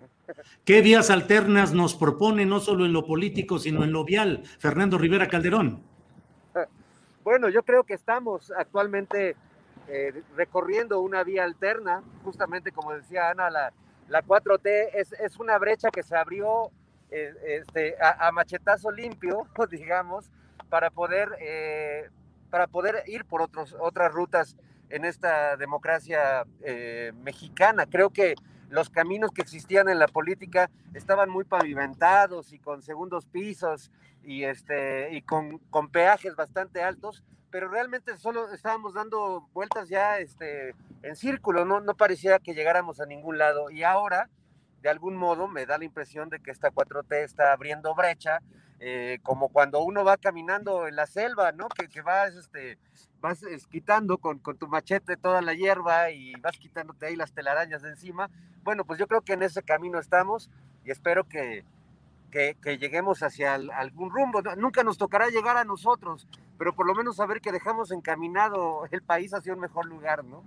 [0.64, 4.98] ¿Qué vías alternas nos propone, no solo en lo político, sino en lo vial, Fernando
[4.98, 5.82] Rivera Calderón?
[7.24, 9.34] Bueno, yo creo que estamos actualmente
[9.88, 13.72] eh, recorriendo una vía alterna, justamente como decía Ana, la,
[14.08, 16.70] la 4T es, es, una brecha que se abrió
[17.10, 20.30] eh, este, a, machetazo limpio, digamos,
[20.68, 22.08] para poder eh,
[22.50, 24.56] para poder ir por otros, otras rutas
[24.88, 27.86] en esta democracia eh, mexicana.
[27.86, 28.34] Creo que
[28.68, 33.90] los caminos que existían en la política estaban muy pavimentados y con segundos pisos
[34.22, 40.18] y, este, y con, con peajes bastante altos, pero realmente solo estábamos dando vueltas ya
[40.18, 43.70] este, en círculo, no, no parecía que llegáramos a ningún lado.
[43.70, 44.28] Y ahora,
[44.82, 48.40] de algún modo, me da la impresión de que esta 4T está abriendo brecha
[48.78, 51.68] eh, como cuando uno va caminando en la selva, ¿no?
[51.68, 52.78] Que, vas, este,
[53.20, 57.80] vas quitando con, con, tu machete toda la hierba y vas quitándote ahí las telarañas
[57.80, 58.28] de encima.
[58.64, 60.50] Bueno, pues yo creo que en ese camino estamos
[60.84, 61.64] y espero que,
[62.30, 64.42] que, que lleguemos hacia algún rumbo.
[64.58, 69.02] Nunca nos tocará llegar a nosotros, pero por lo menos saber que dejamos encaminado el
[69.02, 70.44] país hacia un mejor lugar, ¿no?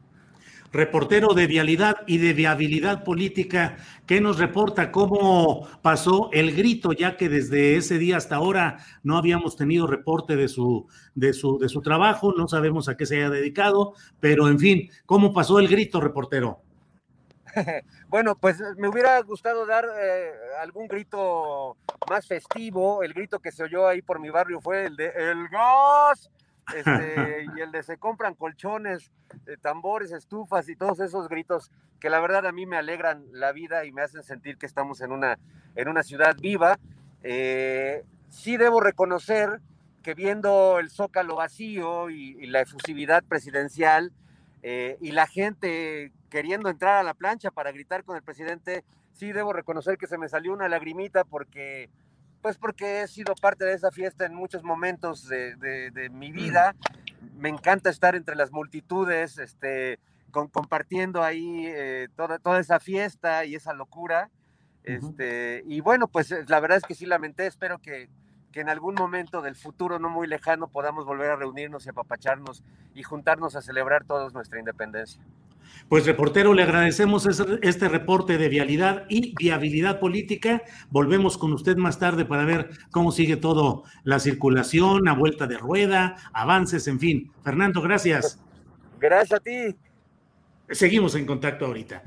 [0.71, 7.17] Reportero de vialidad y de viabilidad política, que nos reporta cómo pasó el grito, ya
[7.17, 11.69] que desde ese día hasta ahora no habíamos tenido reporte de su, de su, de
[11.69, 15.67] su trabajo, no sabemos a qué se haya dedicado, pero en fin, ¿cómo pasó el
[15.67, 16.61] grito, reportero?
[18.07, 21.77] Bueno, pues me hubiera gustado dar eh, algún grito
[22.09, 23.03] más festivo.
[23.03, 26.29] El grito que se oyó ahí por mi barrio fue el de El gas
[26.75, 29.11] este, y el de se compran colchones,
[29.47, 33.51] eh, tambores, estufas y todos esos gritos que la verdad a mí me alegran la
[33.51, 35.37] vida y me hacen sentir que estamos en una,
[35.75, 36.79] en una ciudad viva.
[37.23, 39.59] Eh, sí debo reconocer
[40.01, 44.13] que viendo el zócalo vacío y, la efusividad presidencial
[44.63, 49.31] eh, y la gente queriendo entrar a la plancha para gritar con el presidente, sí
[49.31, 51.89] debo reconocer que se me salió una lagrimita porque
[52.41, 56.75] pues porque he sido parte de esa fiesta en muchos momentos de, mi vida.
[57.35, 59.99] Me encanta estar entre las multitudes, este,
[60.31, 61.71] compartiendo ahí
[62.15, 64.29] toda, toda esa fiesta y esa locura.
[64.83, 68.09] Este, y bueno, pues la verdad es que sí lamenté, espero que,
[68.51, 72.63] que en algún momento del futuro no muy lejano podamos volver a reunirnos y apapacharnos
[72.95, 75.21] y juntarnos a celebrar todos nuestra independencia.
[75.87, 77.27] Pues reportero, le agradecemos
[77.61, 80.61] este reporte de vialidad y viabilidad política.
[80.89, 85.57] Volvemos con usted más tarde para ver cómo sigue todo la circulación, a vuelta de
[85.57, 87.31] rueda, avances, en fin.
[87.43, 88.39] Fernando, gracias.
[88.99, 89.75] Gracias a ti.
[90.69, 92.03] Seguimos en contacto ahorita.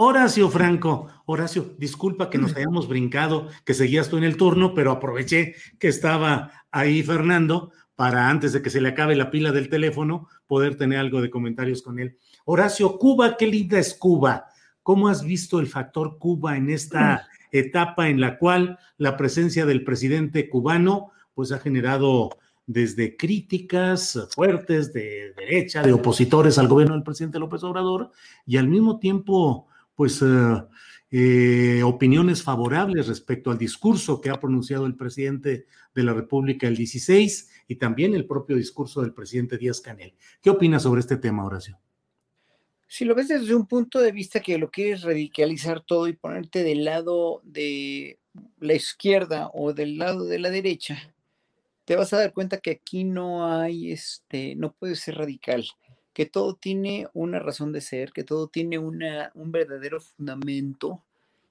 [0.00, 4.92] Horacio Franco, Horacio, disculpa que nos hayamos brincado, que seguías tú en el turno, pero
[4.92, 9.68] aproveché que estaba ahí Fernando para antes de que se le acabe la pila del
[9.68, 12.16] teléfono poder tener algo de comentarios con él.
[12.50, 14.46] Horacio, Cuba, qué linda es Cuba.
[14.82, 19.84] ¿Cómo has visto el factor Cuba en esta etapa en la cual la presencia del
[19.84, 22.30] presidente cubano pues ha generado
[22.66, 28.12] desde críticas fuertes de derecha, de opositores al gobierno del presidente López Obrador
[28.46, 30.64] y al mismo tiempo pues eh,
[31.10, 36.78] eh, opiniones favorables respecto al discurso que ha pronunciado el presidente de la República el
[36.78, 40.14] 16 y también el propio discurso del presidente Díaz Canel.
[40.40, 41.78] ¿Qué opinas sobre este tema, Horacio?
[42.88, 46.64] Si lo ves desde un punto de vista que lo quieres radicalizar todo y ponerte
[46.64, 48.18] del lado de
[48.58, 51.14] la izquierda o del lado de la derecha,
[51.84, 55.64] te vas a dar cuenta que aquí no hay, este, no puede ser radical
[56.18, 61.04] que todo tiene una razón de ser, que todo tiene una, un verdadero fundamento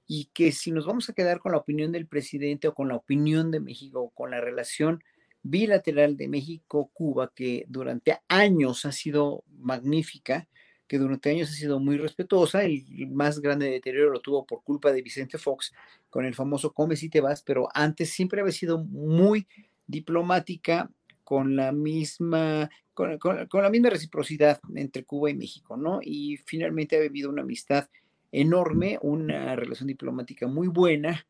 [0.06, 2.96] y que si nos vamos a quedar con la opinión del presidente o con la
[2.96, 5.02] opinión de México o con la relación
[5.42, 10.46] bilateral de México-Cuba, que durante años ha sido magnífica,
[10.88, 14.90] que durante años ha sido muy respetuosa, el más grande deterioro lo tuvo por culpa
[14.90, 15.72] de Vicente Fox
[16.10, 19.46] con el famoso Come si te vas, pero antes siempre había sido muy
[19.86, 20.90] diplomática,
[21.28, 23.18] con la misma, con,
[23.52, 26.00] la misma reciprocidad entre Cuba y México, ¿no?
[26.02, 27.86] Y finalmente ha habido una amistad
[28.32, 31.26] enorme, una relación diplomática muy buena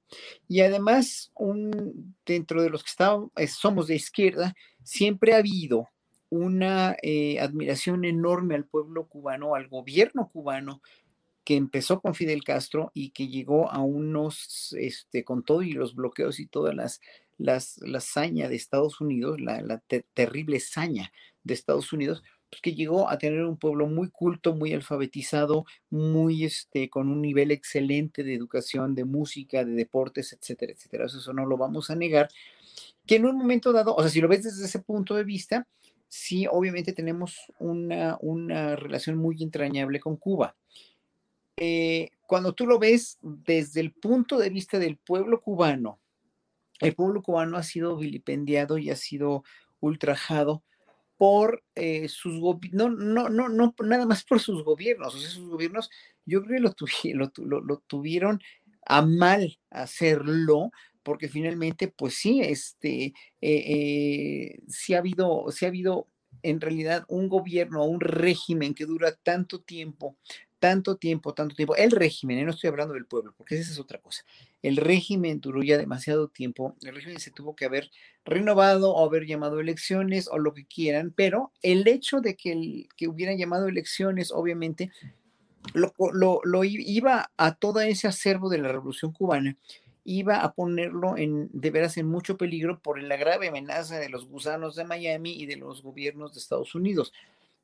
[0.46, 5.88] y además un, dentro de los que estamos, eh, somos de izquierda, siempre ha habido
[6.30, 10.82] una eh, admiración enorme al pueblo cubano, al gobierno cubano,
[11.44, 15.94] que empezó con Fidel Castro y que llegó a unos, este, con todo y los
[15.94, 17.00] bloqueos y todas las
[17.38, 21.12] las, la hazaña de Estados Unidos, la, terrible saña
[21.44, 26.44] de Estados Unidos, pues que llegó a tener un pueblo muy culto, muy alfabetizado, muy
[26.44, 31.06] este, con un nivel excelente de educación, de música, de deportes, etcétera, etcétera.
[31.06, 32.28] Eso no lo vamos a negar.
[33.06, 35.66] Que en un momento dado, o sea, si lo ves desde ese punto de vista,
[36.08, 40.56] sí, obviamente tenemos una, una relación muy entrañable con Cuba.
[41.56, 46.00] Eh, cuando tú lo ves desde el punto de vista del pueblo cubano,
[46.80, 49.42] el pueblo cubano ha sido vilipendiado y ha sido
[49.80, 50.62] ultrajado
[51.16, 55.48] por eh, sus gobiernos, no, no, no, nada más por sus gobiernos, o sea, sus
[55.48, 55.90] gobiernos,
[56.24, 58.40] yo creo que lo, lo, tuvieron
[58.86, 60.70] a mal hacerlo,
[61.08, 66.06] porque finalmente, pues sí, este, eh, eh, sí ha habido, sí ha habido
[66.42, 70.16] en realidad un gobierno, un régimen que dura tanto tiempo,
[70.58, 71.76] tanto tiempo, tanto tiempo.
[71.76, 74.22] El régimen, no estoy hablando del pueblo, porque esa es otra cosa.
[74.62, 76.76] El régimen duró ya demasiado tiempo.
[76.82, 77.90] El régimen se tuvo que haber
[78.26, 82.88] renovado o haber llamado elecciones o lo que quieran, pero el hecho de que, el,
[82.98, 84.92] que hubieran llamado elecciones, obviamente,
[85.72, 85.94] lo,
[86.44, 89.56] lo, iba a todo ese acervo de la revolución cubana
[90.10, 94.26] iba a ponerlo en, de veras en mucho peligro por la grave amenaza de los
[94.26, 97.12] gusanos de Miami y de los gobiernos de Estados Unidos.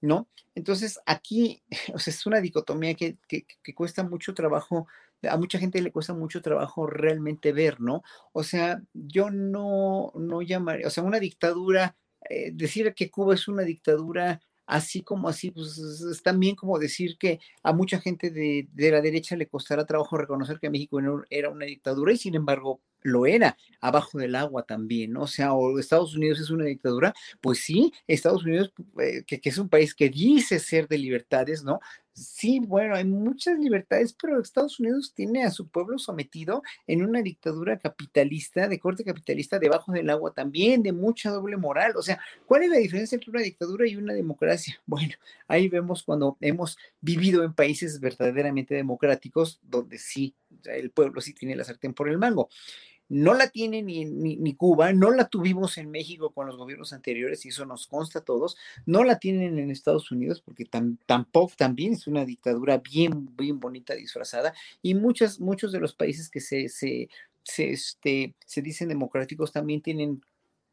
[0.02, 0.28] ¿no?
[0.54, 1.62] Entonces, aquí
[2.06, 4.86] es una dicotomía que, que, cuesta mucho trabajo,
[5.22, 8.02] a mucha gente le cuesta mucho trabajo realmente ver, ¿no?
[8.32, 11.96] O sea, yo no, no llamaría, o sea, una dictadura,
[12.28, 17.16] eh, decir que Cuba es una dictadura así como así, pues es también como decir
[17.18, 21.00] que a mucha gente de, de, la derecha le costará trabajo reconocer que México
[21.30, 25.22] era una dictadura y sin embargo lo era abajo del agua también, ¿no?
[25.22, 29.50] O sea, o Estados Unidos es una dictadura, pues sí, Estados Unidos, eh, que, que,
[29.50, 31.80] es un país que dice ser de libertades, ¿no?
[32.14, 37.20] Sí, bueno, hay muchas libertades, pero Estados Unidos tiene a su pueblo sometido en una
[37.22, 41.96] dictadura capitalista, de corte capitalista, debajo del agua también, de mucha doble moral.
[41.96, 44.80] O sea, ¿cuál es la diferencia entre una dictadura y una democracia?
[44.86, 45.14] Bueno,
[45.48, 50.36] ahí vemos cuando hemos vivido en países verdaderamente democráticos, donde sí,
[50.66, 52.48] el pueblo sí tiene la sartén por el mango
[53.08, 57.44] no la tiene ni, ni, Cuba, no la tuvimos en México con los gobiernos anteriores
[57.44, 61.92] y eso nos consta a todos, no la tienen en Estados Unidos porque tampoco también
[61.92, 66.68] es una dictadura bien, bien bonita disfrazada y muchas, muchos de los países que se,
[66.68, 67.08] se,
[67.42, 70.22] se, este, se dicen democráticos también tienen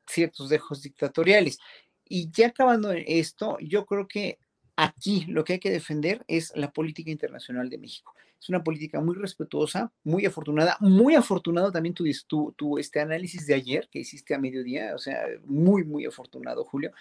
[0.08, 1.60] ciertos dejos dictatoriales.
[2.08, 4.38] Y ya acabando esto, yo creo que
[4.76, 8.14] aquí lo que hay que defender es la política internacional de México.
[8.42, 13.46] Es una política muy respetuosa, muy afortunada, muy afortunado también tu, tu, tu, este análisis
[13.46, 16.92] de ayer que hiciste a mediodía, o sea, muy, muy afortunado, Julio.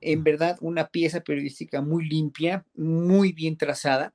[0.00, 4.14] En verdad, una pieza periodística muy limpia, muy bien trazada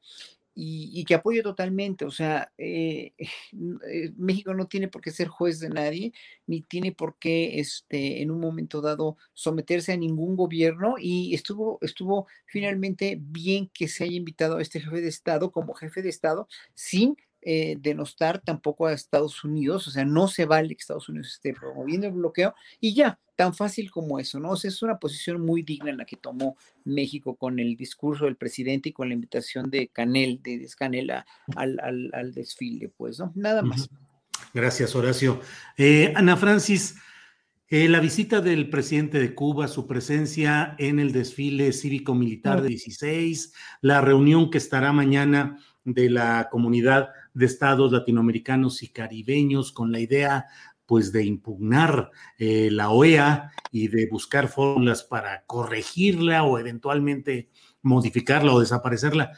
[0.53, 2.05] y, que apoyo totalmente.
[2.05, 6.13] O sea, eh, eh, México no tiene por qué ser juez de nadie,
[6.47, 10.95] ni tiene por qué este, en un momento dado someterse a ningún gobierno.
[10.99, 15.73] Y estuvo, estuvo finalmente bien que se haya invitado a este jefe de Estado como
[15.73, 20.75] jefe de Estado sin eh, denostar tampoco a Estados Unidos, o sea, no se vale
[20.75, 24.51] que Estados Unidos esté promoviendo el bloqueo y ya, tan fácil como eso, ¿no?
[24.51, 28.25] O sea, es una posición muy digna en la que tomó México con el discurso
[28.25, 31.25] del presidente y con la invitación de Canel, de Canela
[31.55, 31.79] al,
[32.13, 33.31] al, desfile, pues, ¿no?
[33.33, 33.89] Nada más.
[34.53, 35.41] Gracias, Horacio.
[35.77, 36.95] Eh, Ana Francis,
[37.67, 43.53] eh, la visita del presidente de Cuba, su presencia en el desfile cívico-militar de 16,
[43.81, 49.99] la reunión que estará mañana de la comunidad de estados latinoamericanos y caribeños con la
[49.99, 50.47] idea
[50.85, 57.49] pues de impugnar eh, la OEA y de buscar fórmulas para corregirla o eventualmente
[57.81, 59.31] modificarla o desaparecerla.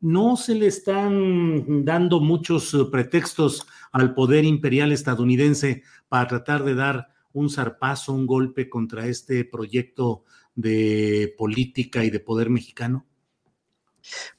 [0.00, 6.74] No se le están dando muchos eh, pretextos al poder imperial estadounidense para tratar de
[6.74, 10.24] dar un zarpazo, un golpe contra este proyecto
[10.54, 13.06] de política y de poder mexicano?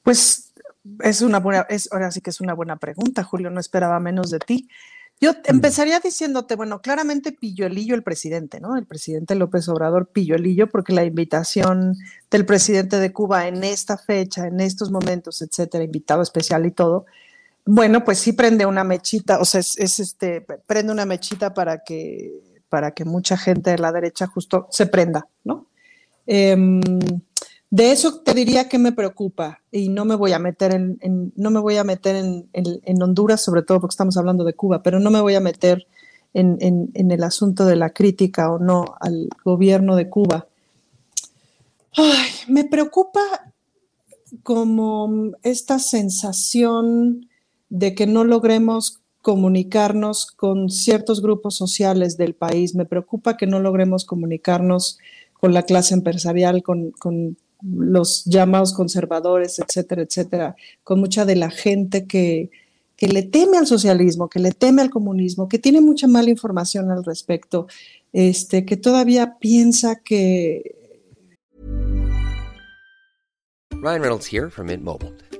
[0.03, 0.50] Pues
[0.99, 4.29] es una buena, es, ahora sí que es una buena pregunta, Julio, no esperaba menos
[4.31, 4.69] de ti.
[5.19, 8.75] Yo empezaría diciéndote, bueno, claramente Pilluelillo el presidente, ¿no?
[8.75, 11.95] El presidente López Obrador Pilluelillo, porque la invitación
[12.31, 17.05] del presidente de Cuba en esta fecha, en estos momentos, etcétera, invitado especial y todo,
[17.65, 22.31] bueno, pues sí prende una mechita, o sea, es, este, prende una mechita para que,
[22.69, 25.67] para que mucha gente de la derecha justo se prenda, ¿no?
[26.25, 26.81] Em,
[27.71, 31.51] de eso te diría que me preocupa y no me voy a meter en, no
[31.51, 35.09] me voy a meter en, Honduras, sobre todo porque estamos hablando de Cuba, pero no
[35.09, 35.87] me voy a meter
[36.33, 40.47] en, el asunto de la crítica o no al gobierno de Cuba.
[42.49, 43.21] me preocupa
[44.43, 47.29] como esta sensación
[47.69, 52.75] de que no logremos comunicarnos con ciertos grupos sociales del país.
[52.75, 54.97] Me preocupa que no logremos comunicarnos
[55.33, 56.93] con la clase empresarial, con,
[57.61, 62.51] los llamados conservadores, etcétera, etcétera, con mucha de la gente que,
[62.95, 66.91] que le teme al socialismo, que le teme al comunismo, que tiene mucha mala información
[66.91, 67.67] al respecto,
[68.13, 70.75] este, que todavía piensa que...
[73.81, 75.30] Ryan Reynolds here from Mint Mobile.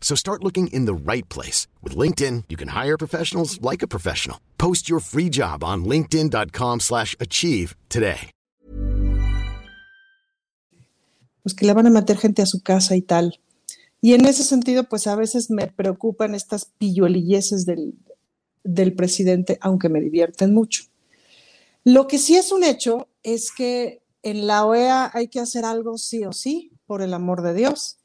[0.00, 1.66] So start looking in the right place.
[1.82, 4.38] With LinkedIn, you can hire professionals like a professional.
[4.56, 8.30] Post your free job on linkedin.com slash achieve today.
[11.42, 13.38] Pues que le van a meter gente a su casa y tal.
[14.00, 17.94] Y en ese sentido, pues a veces me preocupan estas pilluelilleces del,
[18.64, 20.84] del presidente, aunque me divierten mucho.
[21.84, 25.98] Lo que sí es un hecho es que en la OEA hay que hacer algo
[25.98, 27.98] sí o sí, por el amor de Dios.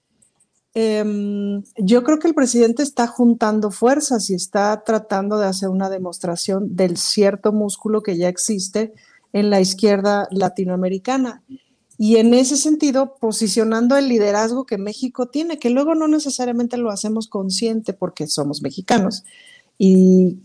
[0.74, 5.89] Em, yo creo que el presidente está juntando fuerzas y está tratando de hacer una
[5.89, 8.93] demostración del cierto músculo que ya existe
[9.34, 11.43] en la izquierda latinoamericana.
[11.97, 16.89] Y en ese sentido posicionando el liderazgo que México tiene, que luego no necesariamente lo
[16.89, 19.24] hacemos consciente porque somos mexicanos.
[19.78, 20.39] Y,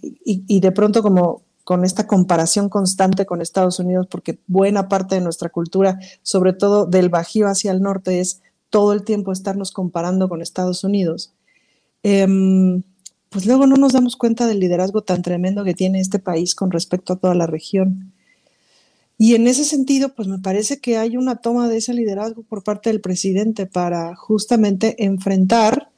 [0.60, 5.48] de pronto como con esta comparación constante con Estados Unidos, porque buena parte de nuestra
[5.48, 10.42] cultura, sobre todo del Bajío hacia el norte, es todo el tiempo estarnos comparando con
[10.42, 11.32] Estados Unidos.
[12.02, 12.82] Em,
[13.30, 16.70] pues luego no nos damos cuenta del liderazgo tan tremendo que tiene este país con
[16.70, 18.12] respecto a toda la región.
[19.18, 22.62] Y en ese sentido, pues me parece que hay una toma de ese liderazgo por
[22.62, 25.90] parte del presidente para justamente enfrentar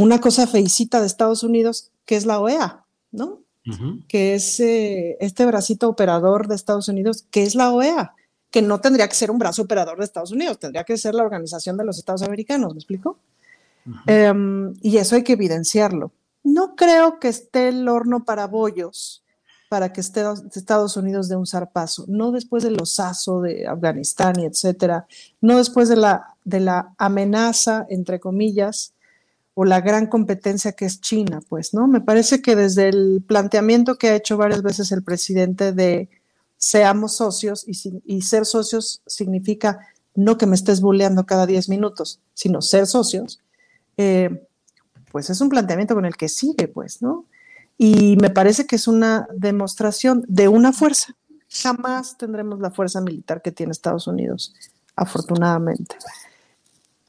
[0.00, 3.40] una cosa feicita de Estados Unidos, que es la OEA, ¿no?
[4.08, 8.14] que es eh, este bracito operador de Estados Unidos, que es la OEA,
[8.50, 11.22] que no tendría que ser un brazo operador de Estados Unidos, tendría que ser la
[11.22, 13.18] Organización de los Estados Americanos, ¿me explico?
[14.06, 16.12] Em, y eso hay que evidenciarlo.
[16.44, 19.22] No creo que esté el horno para bollos
[19.68, 25.06] para que Estados Unidos dé un zarpazo, no después del osazo de Afganistán y etcétera,
[25.42, 28.94] no después de la, de la amenaza, entre comillas,
[29.52, 31.86] o la gran competencia que es China, pues, ¿no?
[31.86, 36.08] Me parece que desde el planteamiento que ha hecho varias veces el presidente de
[36.58, 39.78] seamos socios y, ser socios significa
[40.14, 43.40] no que me estés bulleando cada 10 minutos, sino ser socios,
[43.96, 44.44] eh,
[45.12, 47.24] pues es un planteamiento con el que sigue, pues, ¿no?
[47.78, 51.16] Y me parece que es una demostración de una fuerza.
[51.48, 54.52] Jamás tendremos la fuerza militar que tiene Estados Unidos,
[54.96, 55.96] afortunadamente.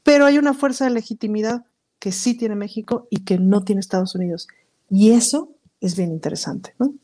[0.04, 1.64] Pero hay una fuerza de legitimidad
[1.98, 4.46] que sí tiene México y que no tiene Estados Unidos.
[4.88, 6.94] Y eso es bien interesante, ¿no?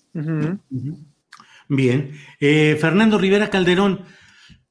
[1.68, 2.12] Bien.
[2.40, 4.04] Eh, Fernando Rivera Calderón,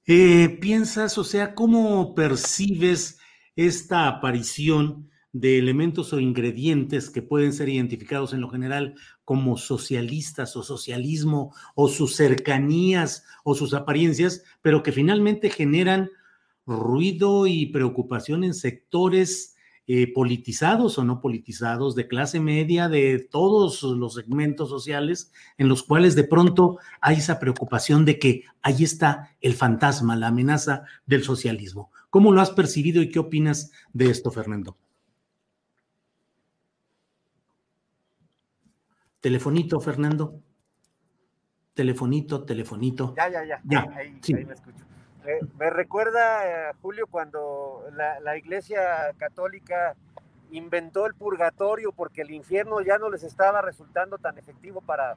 [0.06, 3.20] eh, ¿piensas, o sea, cómo percibes
[3.56, 10.56] esta aparición de elementos o ingredientes que pueden ser identificados en lo general como socialistas
[10.56, 16.10] o socialismo o sus cercanías o sus apariencias, pero que finalmente generan
[16.66, 19.55] ruido y preocupación en sectores
[19.88, 25.84] eh, politizados o no politizados, de clase media, de todos los segmentos sociales, en los
[25.84, 31.24] cuales de pronto hay esa preocupación de que ahí está el fantasma, la amenaza del
[31.24, 31.92] socialismo.
[32.10, 34.78] ¿Cómo lo has percibido y qué opinas de esto, Fernando?
[39.20, 40.40] Telefonito, Fernando.
[41.74, 43.14] Telefonito, telefonito.
[43.18, 43.62] Ya, ya, ya.
[43.66, 44.86] ya ahí, me escucho.
[45.58, 49.96] Me recuerda, eh, Julio, cuando la, Iglesia Católica
[50.52, 55.16] inventó el purgatorio porque el infierno ya no les estaba resultando tan efectivo para,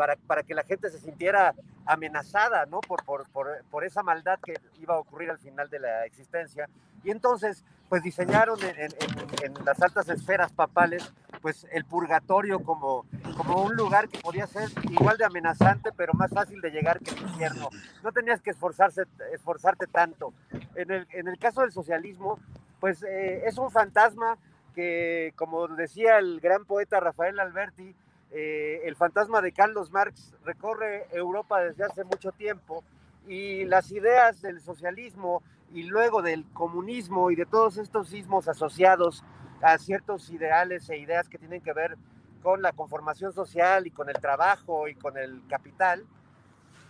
[0.00, 2.80] para, para que la gente se sintiera amenazada, ¿no?
[2.80, 6.70] Por, por, por, por, esa maldad que iba a ocurrir al final de la existencia.
[7.04, 8.94] Y entonces, pues diseñaron en,
[9.42, 13.04] en las altas esferas papales pues el purgatorio como,
[13.36, 17.10] como un lugar que podía ser igual de amenazante, pero más fácil de llegar que
[17.10, 17.68] el infierno.
[18.02, 19.02] No tenías que esforzarse,
[19.34, 20.32] esforzarte tanto.
[20.76, 22.38] En el, en el caso del socialismo,
[22.80, 24.38] pues eh, es un fantasma
[24.74, 27.94] que, como decía el gran poeta Rafael Alberti,
[28.32, 32.84] eh, el fantasma de Carlos Marx recorre Europa desde hace mucho tiempo
[33.26, 39.24] y las ideas del socialismo y luego del comunismo y de todos estos sismos asociados
[39.62, 41.96] a ciertos ideales e ideas que tienen que ver
[42.42, 46.06] con la conformación social y con el trabajo y con el capital,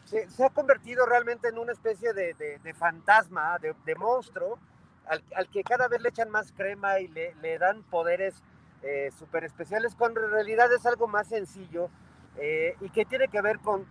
[0.04, 4.58] se, ha convertido realmente en una especie de, fantasma, de, monstruo,
[5.06, 8.42] al, que cada vez le echan más crema y le, dan poderes
[8.82, 11.88] eh, súper especiales, cuando en realidad es algo más sencillo
[12.36, 13.86] eh, y que tiene que ver con,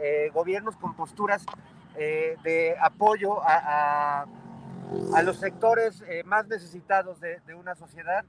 [0.00, 1.44] eh, gobiernos con posturas
[1.96, 4.26] eh, de apoyo a
[5.14, 8.24] a los sectores más necesitados de, una sociedad.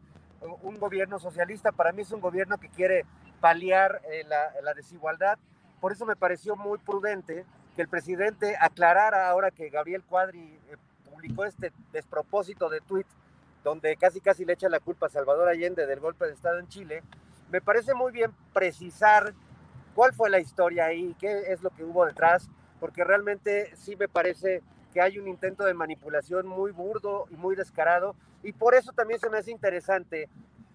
[0.62, 3.06] Un gobierno socialista para mí es un gobierno que quiere
[3.40, 5.38] paliar eh, la, desigualdad.
[5.80, 7.46] Por eso me pareció muy prudente
[7.76, 10.60] que el presidente aclarara ahora que Gabriel Cuadri
[11.10, 13.08] publicó este despropósito de tuit
[13.66, 16.68] donde casi casi le echa la culpa a Salvador Allende del golpe de Estado en
[16.68, 17.02] Chile.
[17.50, 19.34] Me parece muy bien precisar
[19.96, 22.48] cuál fue la historia ahí, qué es lo que hubo detrás,
[22.80, 24.62] porque realmente sí me parece
[24.94, 29.20] que hay un intento de manipulación muy burdo y muy descarado, y por eso también
[29.20, 30.30] se me hace interesante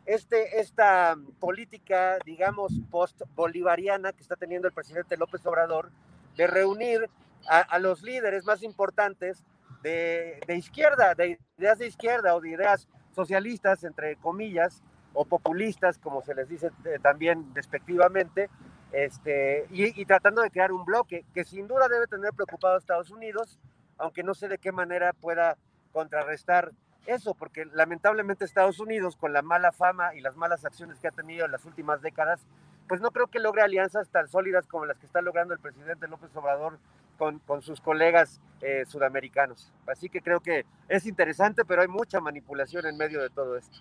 [0.04, 5.92] este, esta política, digamos, post-bolivariana que está teniendo el presidente López Obrador,
[6.36, 7.08] de reunir
[7.48, 9.44] a, los líderes más importantes
[9.82, 16.22] de, izquierda, de ideas de izquierda o de ideas socialistas, entre comillas, o populistas, como
[16.22, 18.48] se les dice eh, también despectivamente,
[18.92, 22.78] este, y, y, tratando de crear un bloque que sin duda debe tener preocupado a
[22.78, 23.58] Estados Unidos,
[23.98, 25.56] aunque no sé de qué manera pueda
[25.92, 26.72] contrarrestar
[27.06, 31.12] eso, porque lamentablemente Estados Unidos, con la mala fama y las malas acciones que ha
[31.12, 32.46] tenido en las últimas décadas,
[32.88, 36.08] pues no creo que logre alianzas tan sólidas como las que está logrando el presidente
[36.08, 36.78] López Obrador
[37.46, 39.70] con, sus colegas eh, sudamericanos.
[39.86, 43.80] Así que creo que es interesante, pero hay mucha manipulación en medio de todo esto.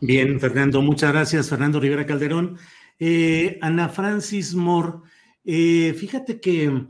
[0.00, 2.58] Bien, Fernando, muchas gracias, Fernando Rivera Calderón.
[2.98, 4.98] Eh, Ana Francis Moore,
[5.44, 6.86] eh, fíjate que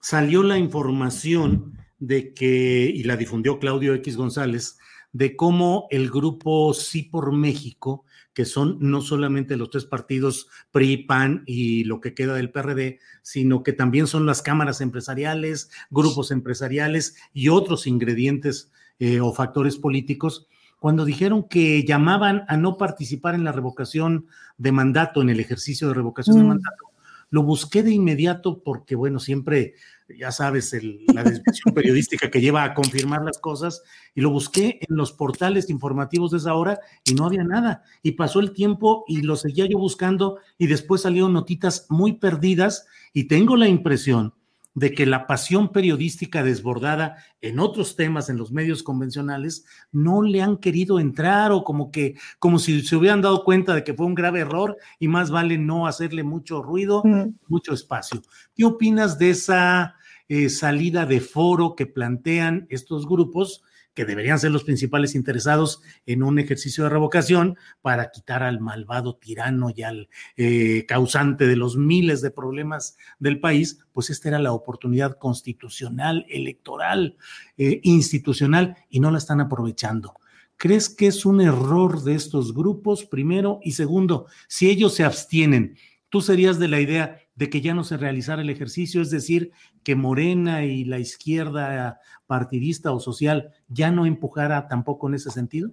[0.00, 4.78] salió la información de que, y la difundió Claudio X González,
[5.12, 8.04] de cómo el grupo Sí por México,
[8.36, 12.98] que son no solamente los tres partidos PRI, PAN y lo que queda del PRD,
[13.22, 19.78] sino que también son las cámaras empresariales, grupos empresariales y otros ingredientes eh, o factores
[19.78, 24.26] políticos, cuando dijeron que llamaban a no participar en la revocación
[24.58, 26.48] de mandato, en el ejercicio de revocación de mm.
[26.48, 26.84] mandato,
[27.30, 29.74] lo busqué de inmediato porque, bueno, siempre,
[30.08, 30.76] ya sabes,
[31.12, 33.82] la descripción periodística que lleva a confirmar las cosas,
[34.14, 37.82] y lo busqué en los portales informativos de esa hora y no había nada.
[38.02, 42.86] Y pasó el tiempo y lo seguía yo buscando y después salieron notitas muy perdidas
[43.12, 44.34] y tengo la impresión
[44.76, 50.42] de que la pasión periodística desbordada en otros temas en los medios convencionales no le
[50.42, 54.04] han querido entrar o como que como si se hubieran dado cuenta de que fue
[54.04, 57.02] un grave error y más vale no hacerle mucho ruido,
[57.48, 58.20] mucho espacio.
[58.54, 59.94] ¿Qué opinas de esa
[60.28, 63.62] eh, salida de foro que plantean estos grupos?
[63.96, 69.16] Que deberían ser los principales interesados en un ejercicio de revocación para quitar al malvado
[69.16, 74.38] tirano y al eh, causante de los miles de problemas del país, pues esta era
[74.38, 77.16] la oportunidad constitucional, electoral,
[77.56, 80.14] eh, institucional, y no la están aprovechando.
[80.58, 83.60] ¿Crees que es un error de estos grupos, primero?
[83.62, 85.78] Y segundo, si ellos se abstienen,
[86.10, 89.52] ¿tú serías de la idea de que ya no se realizara el ejercicio, es decir,
[89.84, 95.70] que Morena y la izquierda partidista o social ya no empujara tampoco en ese sentido?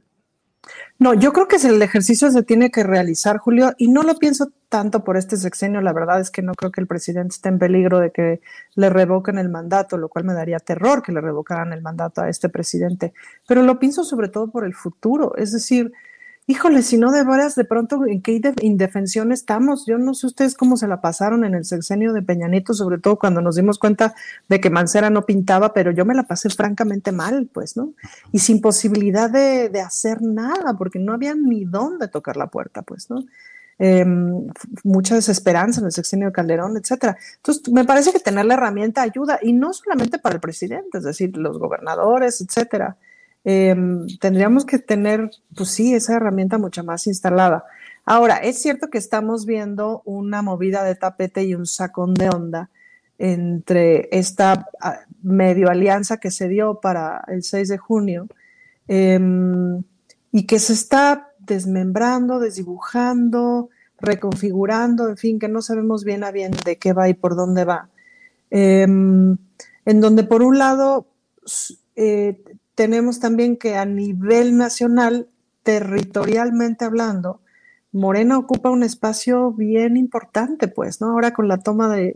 [0.98, 4.52] No, yo creo que el ejercicio se tiene que realizar, Julio, y no lo pienso
[4.70, 5.82] tanto por este sexenio.
[5.82, 8.40] La verdad es que no creo que el presidente esté en peligro de que
[8.76, 12.30] le revoquen el mandato, lo cual me daría terror que le revocaran el mandato a
[12.30, 13.14] este presidente.
[13.48, 15.36] Pero lo pienso sobre todo por el futuro.
[15.36, 15.92] Es decir,
[16.46, 19.86] híjole, si no de veras, de pronto, ¿en qué indefensión estamos?
[19.86, 22.98] Yo no sé ustedes cómo se la pasaron en el sexenio de Peña Nieto, sobre
[22.98, 24.14] todo cuando nos dimos cuenta
[24.50, 27.94] de que Mancera no pintaba, pero yo me la pasé francamente mal, pues, ¿no?
[28.32, 33.10] Y sin posibilidad de, hacer nada, porque no había ni dónde tocar la puerta, pues,
[33.10, 33.24] ¿no?
[33.80, 34.48] Em,
[34.84, 37.18] mucha desesperanza en el sexenio de Calderón, etcétera.
[37.38, 41.04] Entonces, me parece que tener la herramienta ayuda, y no solamente para el presidente, es
[41.04, 42.98] decir, los gobernadores, etcétera.
[43.46, 47.66] Em, tendríamos que tener, pues sí, esa herramienta mucho más instalada.
[48.06, 52.70] Ahora, es cierto que estamos viendo una movida de tapete y un sacón de onda
[53.18, 58.28] entre esta ah, medio alianza que se dio para el 6 de junio
[58.88, 59.84] em,
[60.32, 63.70] y que se está desmembrando, desdibujando,
[64.00, 67.64] reconfigurando, en fin, que no sabemos bien a bien de qué va y por dónde
[67.66, 67.90] va.
[68.50, 69.38] Em,
[69.86, 71.08] en donde por un lado
[71.96, 72.42] eh,
[72.76, 75.28] tenemos también que a nivel nacional,
[75.64, 77.42] territorialmente hablando,
[77.94, 81.12] Morena ocupa un espacio bien importante, pues, ¿no?
[81.12, 82.16] Ahora con la toma de,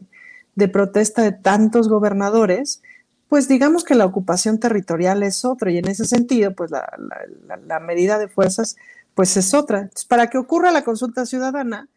[0.70, 2.82] protesta de tantos gobernadores,
[3.30, 8.18] pues digamos que la ocupación territorial es otra y en ese sentido, pues la, medida
[8.18, 8.76] de fuerzas,
[9.14, 9.89] pues es otra.
[10.08, 11.89] para que ocurra la consulta ciudadana,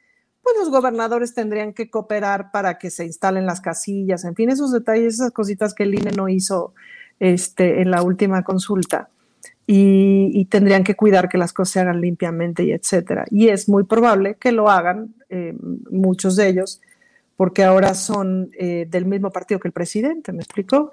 [0.43, 4.73] pues los gobernadores tendrían que cooperar para que se instalen las casillas, en fin, esos
[4.73, 6.75] detalles, esas cositas que el INE no hizo
[7.21, 9.11] este, en la última consulta.
[9.66, 13.25] Y, tendrían que cuidar que las cosas se hagan limpiamente y etcétera.
[13.31, 15.55] Y es muy probable que lo hagan eh,
[15.91, 16.81] muchos de ellos,
[17.37, 20.91] porque ahora son eh, del mismo partido que el presidente, ¿me explicó?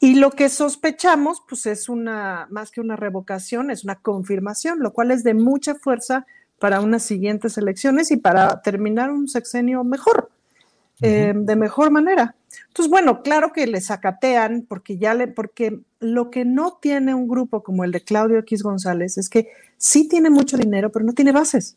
[0.00, 4.92] Y lo que sospechamos, pues es una, más que una revocación, es una confirmación, lo
[4.92, 6.26] cual es de mucha fuerza
[6.58, 10.30] para unas siguientes elecciones y para terminar un sexenio mejor,
[11.00, 12.34] eh, de mejor manera.
[12.68, 17.28] Entonces, bueno, claro que le sacatean porque ya le, porque lo que no tiene un
[17.28, 21.12] grupo como el de Claudio X González es que sí tiene mucho dinero, pero no
[21.12, 21.76] tiene bases.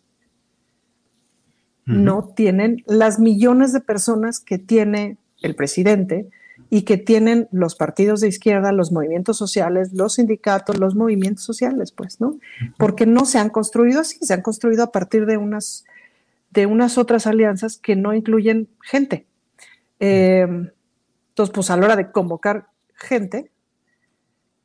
[1.86, 6.30] No tienen las millones de personas que tiene el presidente
[6.70, 11.92] y que tienen los partidos de izquierda, los movimientos sociales, los sindicatos, los movimientos sociales,
[11.92, 12.40] pues, ¿no?
[12.78, 15.84] Porque no se han construido así, se han construido a partir de unas,
[16.52, 19.28] de unas otras alianzas que no incluyen gente.
[20.06, 20.42] Eh,
[21.30, 23.52] entonces, pues a la hora de convocar gente,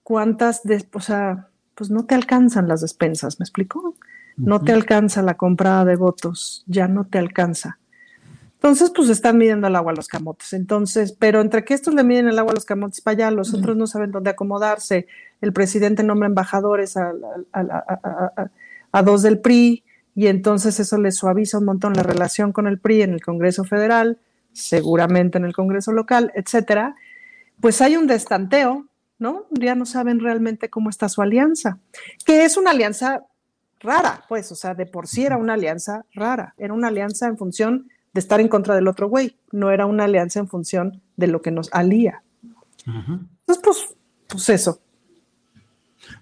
[0.02, 3.94] ¿cuántas, de, o sea, pues no te alcanzan las despensas, ¿me explico?
[4.36, 7.78] No te alcanza la comprada de votos, ya no te alcanza.
[8.54, 10.52] Entonces, pues están midiendo el agua a los camotes.
[10.52, 13.54] Entonces, pero entre que estos le miden el agua a los camotes para allá, los
[13.54, 15.06] otros no saben dónde acomodarse.
[15.40, 17.12] El presidente nombra embajadores a,
[18.92, 19.84] a, dos del PRI
[20.16, 23.62] y entonces eso le suaviza un montón la relación con el PRI en el Congreso
[23.62, 24.18] Federal
[24.58, 26.94] seguramente en el Congreso local, etcétera,
[27.60, 28.86] pues hay un destanteo,
[29.18, 29.46] ¿no?
[29.50, 31.78] Ya no saben realmente cómo está su alianza,
[32.24, 33.24] que es una alianza
[33.80, 37.38] rara, pues, o sea, de por sí era una alianza rara, era una alianza en
[37.38, 41.28] función de estar en contra del otro güey, no era una alianza en función de
[41.28, 42.22] lo que nos alía.
[42.86, 43.94] Entonces, pues,
[44.28, 44.80] pues eso.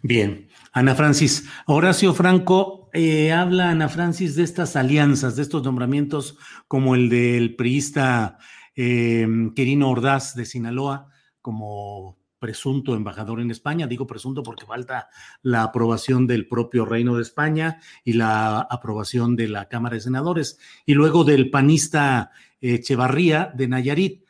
[0.03, 6.37] Bien, Ana Francis, Horacio Franco eh, habla Ana Francis de estas alianzas, de estos nombramientos
[6.69, 8.37] como el del priista
[8.75, 11.09] eh, Quirino Ordaz de Sinaloa
[11.41, 13.87] como presunto embajador en España.
[13.87, 15.09] Digo presunto porque falta
[15.41, 20.59] la aprobación del propio Reino de España y la aprobación de la Cámara de Senadores,
[20.85, 24.25] y luego del panista Echevarría de Nayarit.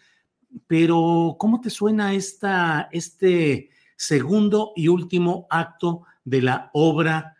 [0.69, 7.37] Pero, ¿cómo te suena esta, este segundo y último acto de la obra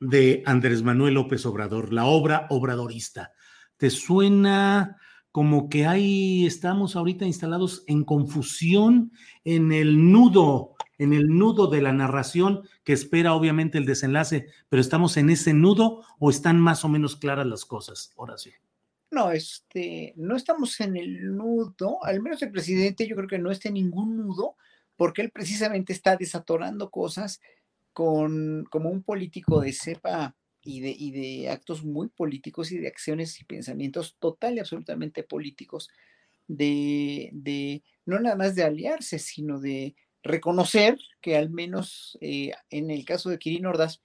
[0.00, 3.32] de Andrés Manuel López Obrador, la obra obradorista?
[3.78, 4.98] ¿Te suena
[5.30, 9.10] como que ahí estamos ahorita instalados en confusión
[9.42, 14.80] en el nudo, en el nudo de la narración que espera obviamente el desenlace, pero
[14.80, 18.52] estamos en ese nudo o están más o menos claras las cosas, Horacio.
[19.10, 23.50] No, este, no estamos en el nudo, al menos el presidente yo creo que no
[23.50, 24.56] está en ningún nudo,
[24.96, 27.40] porque él precisamente está desatorando cosas
[27.94, 32.88] con, como un político de cepa y de, y de actos muy políticos y de
[32.88, 35.88] acciones y pensamientos total y absolutamente políticos,
[36.48, 42.90] de, de no nada más de aliarse, sino de reconocer que al menos eh, en
[42.90, 44.00] el caso de Kirin Ordaz,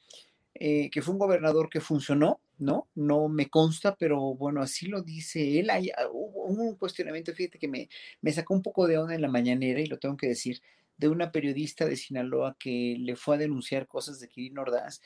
[0.53, 2.89] eh, que fue un gobernador que funcionó, ¿no?
[2.93, 5.69] No me consta, pero bueno, así lo dice él.
[5.69, 7.89] Hay, ah, hubo un cuestionamiento, fíjate que me,
[8.21, 10.61] me sacó un poco de onda en la mañanera, y lo tengo que decir,
[10.99, 15.01] de una periodista de Sinaloa que le fue a denunciar cosas de Kirin Ordaz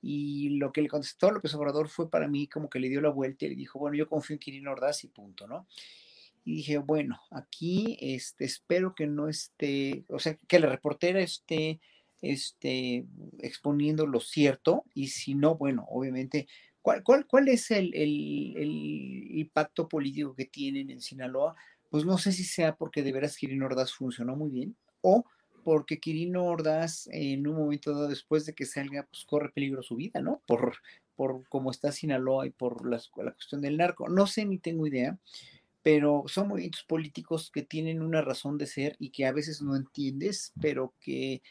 [0.00, 3.08] y lo que le contestó López Obrador fue para mí como que le dio la
[3.08, 5.66] vuelta y le dijo, bueno, yo confío en Kirin Ordaz y punto, ¿no?
[6.44, 11.80] Y dije, bueno, aquí este, espero que no esté, o sea, que la reportera esté
[12.20, 13.04] este,
[13.40, 16.46] exponiendo lo cierto y si no, bueno, obviamente,
[16.82, 21.56] ¿cuál, cuál, cuál es el, el, el, pacto político que tienen en Sinaloa?
[21.90, 25.24] Pues no sé si sea porque de veras Kirin Ordaz funcionó muy bien o
[25.64, 29.96] porque Quirino Ordaz en un momento dado después de que salga, pues corre peligro su
[29.96, 30.42] vida, ¿no?
[30.46, 30.76] Por,
[31.14, 34.08] por cómo está Sinaloa y por la, la cuestión del narco.
[34.08, 35.18] No sé ni tengo idea,
[35.82, 39.76] pero son movimientos políticos que tienen una razón de ser y que a veces no
[39.76, 41.42] entiendes, pero que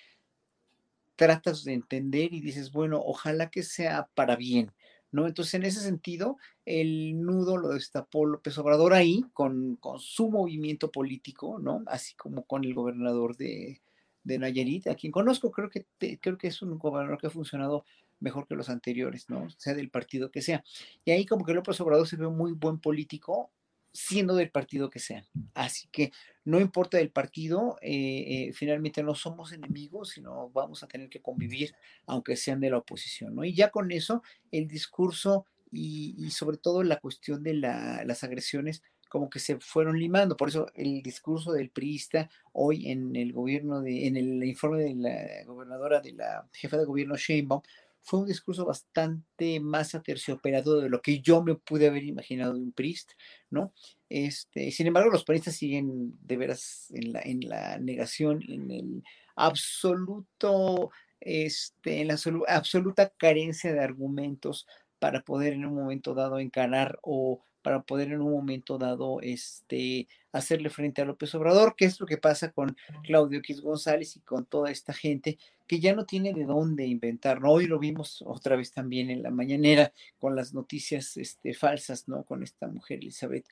[1.15, 4.71] tratas de entender y dices, bueno, ojalá que sea para bien,
[5.11, 5.27] ¿no?
[5.27, 10.91] Entonces, en ese sentido, el nudo lo destapó López Obrador ahí con, con su movimiento
[10.91, 11.83] político, ¿no?
[11.87, 13.81] Así como con el gobernador de,
[14.23, 15.85] de Nayarit, a quien conozco, creo que,
[16.19, 17.85] creo que es un gobernador que ha funcionado
[18.19, 19.49] mejor que los anteriores, ¿no?
[19.57, 20.63] Sea del partido que sea.
[21.03, 23.51] Y ahí como que López Obrador se ve muy buen político,
[23.93, 25.23] siendo del partido que sea.
[25.53, 26.11] Así que
[26.45, 31.21] no importa del partido, eh, eh, finalmente no somos enemigos, sino vamos a tener que
[31.21, 31.75] convivir,
[32.05, 33.43] aunque sean de la oposición, ¿no?
[33.43, 39.29] Y ya con eso, el discurso y, sobre todo la cuestión de las agresiones como
[39.29, 40.37] que se fueron limando.
[40.37, 44.95] Por eso el discurso del priista hoy en el gobierno, de, en el informe de
[44.95, 47.61] la gobernadora, de la jefa de gobierno Sheinbaum,
[48.03, 52.59] fue un discurso bastante más aterciopelado de lo que yo me pude haber imaginado de
[52.59, 53.11] un priest,
[53.49, 53.73] ¿no?
[54.09, 59.03] Este, sin embargo, los priistas siguen de veras en la, en la negación, en el
[59.35, 64.67] absoluto, este, en la absoluta carencia de argumentos
[64.99, 70.07] para poder en un momento dado encarar o para poder en un momento dado este,
[70.31, 74.19] hacerle frente a López Obrador, que es lo que pasa con Claudio X González y
[74.21, 75.37] con toda esta gente
[75.67, 77.41] que ya no tiene de dónde inventar.
[77.41, 77.51] ¿no?
[77.51, 82.23] Hoy lo vimos otra vez también en la mañanera con las noticias este, falsas, ¿no?
[82.23, 83.45] Con esta mujer Elizabeth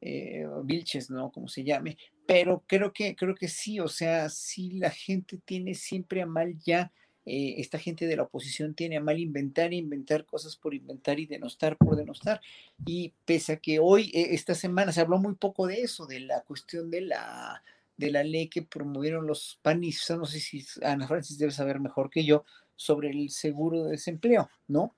[0.00, 1.32] eh, Vilches, ¿no?
[1.32, 1.96] Como se llame.
[2.26, 6.56] Pero creo que, creo que sí, o sea, sí la gente tiene siempre a mal
[6.58, 6.92] ya
[7.26, 11.26] eh, esta gente de la oposición tiene a mal inventar, inventar cosas por inventar y
[11.26, 12.40] denostar por denostar.
[12.86, 16.20] Y pese a que hoy, eh, esta semana, se habló muy poco de eso, de
[16.20, 17.64] la cuestión de la,
[17.96, 22.10] de la ley que promovieron los panistas, no sé si Ana Francis debe saber mejor
[22.10, 22.44] que yo,
[22.76, 24.94] sobre el seguro de desempleo, ¿no?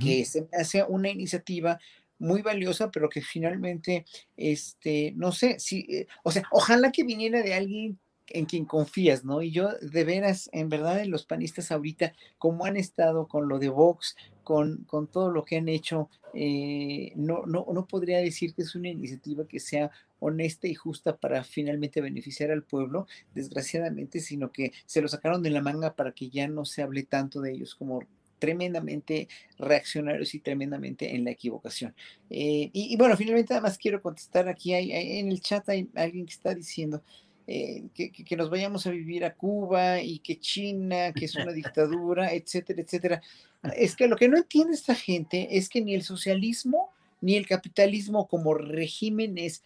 [0.00, 1.78] Que se hace una iniciativa
[2.18, 4.04] muy valiosa, pero que finalmente,
[4.36, 9.24] este, no sé, si, eh, o sea, ojalá que viniera de alguien en quien confías,
[9.24, 9.42] ¿no?
[9.42, 13.58] Y yo, de veras, en verdad, en los panistas ahorita, como han estado con lo
[13.58, 18.54] de Vox, con, con todo lo que han hecho, eh, no, no, no podría decir
[18.54, 24.20] que es una iniciativa que sea honesta y justa para finalmente beneficiar al pueblo, desgraciadamente,
[24.20, 27.40] sino que se lo sacaron de la manga para que ya no se hable tanto
[27.40, 28.00] de ellos como
[28.38, 31.94] tremendamente reaccionarios y tremendamente en la equivocación.
[32.30, 36.34] Eh, y, bueno, finalmente además quiero contestar aquí, hay, en el chat hay alguien que
[36.34, 37.02] está diciendo,
[37.46, 42.32] eh, que, nos vayamos a vivir a Cuba y que China, que es una dictadura,
[42.32, 43.22] etcétera, etcétera.
[43.76, 46.90] Es que lo que no entiende esta gente es que ni el socialismo
[47.20, 49.64] ni el capitalismo como regímenes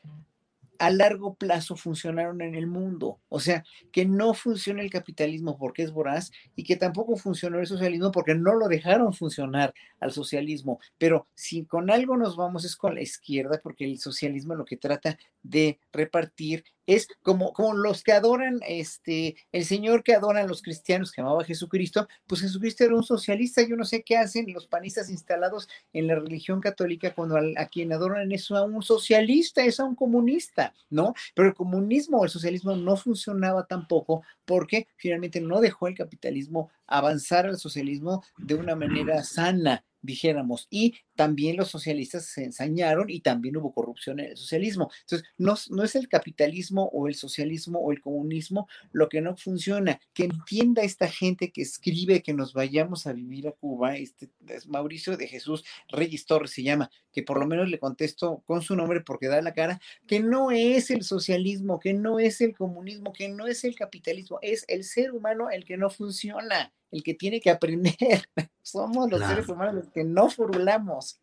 [0.80, 3.18] a largo plazo funcionaron en el mundo.
[3.28, 7.66] O sea, que no funciona el capitalismo porque es voraz y que tampoco funcionó el
[7.66, 10.80] socialismo porque no lo dejaron funcionar al socialismo.
[10.96, 14.78] Pero si con algo nos vamos es con la izquierda porque el socialismo lo que
[14.78, 16.64] trata de repartir
[16.94, 21.42] es como, como los que adoran, este, el Señor que adoran los cristianos que amaba
[21.42, 25.68] a Jesucristo, pues Jesucristo era un socialista, yo no sé qué hacen los panistas instalados
[25.92, 29.94] en la religión católica cuando a, quien adoran es a un socialista, es a un
[29.94, 31.14] comunista, ¿no?
[31.34, 36.70] Pero el comunismo o el socialismo no funcionaba tampoco porque finalmente no dejó el capitalismo
[36.88, 43.20] avanzar al socialismo de una manera sana dijéramos, y también los socialistas se ensañaron y
[43.20, 44.90] también hubo corrupción en el socialismo.
[45.02, 49.36] Entonces, no, no, es el capitalismo o el socialismo o el comunismo lo que no
[49.36, 50.00] funciona.
[50.14, 54.66] Que entienda esta gente que escribe que nos vayamos a vivir a Cuba, este es
[54.66, 58.76] Mauricio de Jesús Reyes Torres se llama, que por lo menos le contesto con su
[58.76, 63.12] nombre porque da la cara, que no es el socialismo, que no es el comunismo,
[63.12, 67.14] que no es el capitalismo, es el ser humano el que no funciona el que
[67.14, 68.24] tiene que aprender.
[68.62, 71.20] Somos los seres humanos los que no formulamos.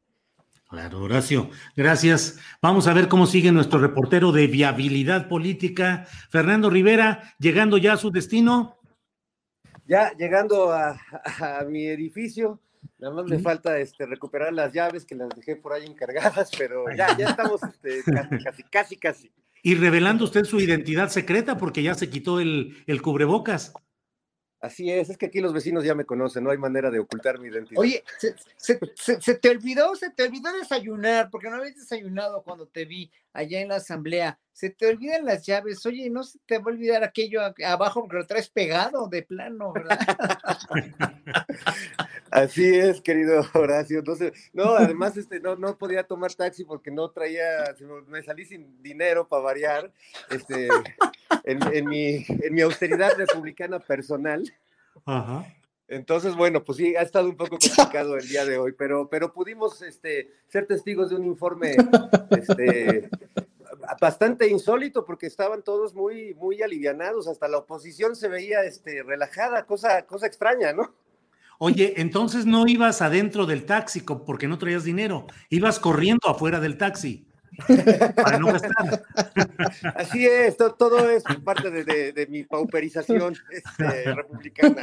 [0.69, 2.39] Claro, Horacio, gracias.
[2.61, 7.97] Vamos a ver cómo sigue nuestro reportero de viabilidad política, Fernando Rivera, llegando ya a
[7.97, 8.77] su destino.
[9.85, 10.99] Ya llegando a,
[11.69, 12.59] mi edificio,
[12.99, 16.83] nada más me falta este, recuperar las llaves que las dejé por ahí encargadas, pero
[16.93, 18.03] ya, ya estamos este,
[18.43, 19.31] casi, casi, casi,
[19.63, 23.71] Y revelando usted su identidad secreta porque ya se quitó el, el cubrebocas.
[24.59, 27.39] Así es, es que aquí los vecinos ya me conocen, no hay manera de ocultar
[27.39, 27.79] mi identidad.
[27.79, 28.75] Oye, se,
[29.35, 33.67] te olvidó, se te olvidó desayunar, porque no habías desayunado cuando te vi allá en
[33.67, 34.39] la asamblea.
[34.57, 38.17] Se te olvidan las llaves, oye, no se te va a olvidar aquello abajo porque
[38.17, 39.99] lo traes pegado de plano, ¿verdad?
[42.31, 43.99] Así es, querido Horacio.
[43.99, 47.45] Entonces, no, además este, no, no podía tomar taxi porque no traía,
[48.07, 49.91] me salí sin dinero para variar,
[50.31, 50.69] este,
[51.43, 54.43] en, mi, en mi austeridad republicana personal.
[55.87, 59.31] Entonces, bueno, pues sí, ha estado un poco complicado el día de hoy, pero, pero
[59.31, 61.75] pudimos este, ser testigos de un informe
[62.31, 63.07] este,
[63.99, 69.65] bastante insólito porque estaban todos muy, muy alivianados, hasta la oposición se veía este, relajada,
[69.65, 70.93] cosa, cosa extraña, ¿no?
[71.59, 76.77] Oye, entonces no ibas adentro del taxi porque no traías dinero, ibas corriendo afuera del
[76.77, 77.27] taxi.
[78.15, 79.03] Para no gastar.
[79.95, 84.81] Así es, todo, es parte de, mi pauperización este, republicana.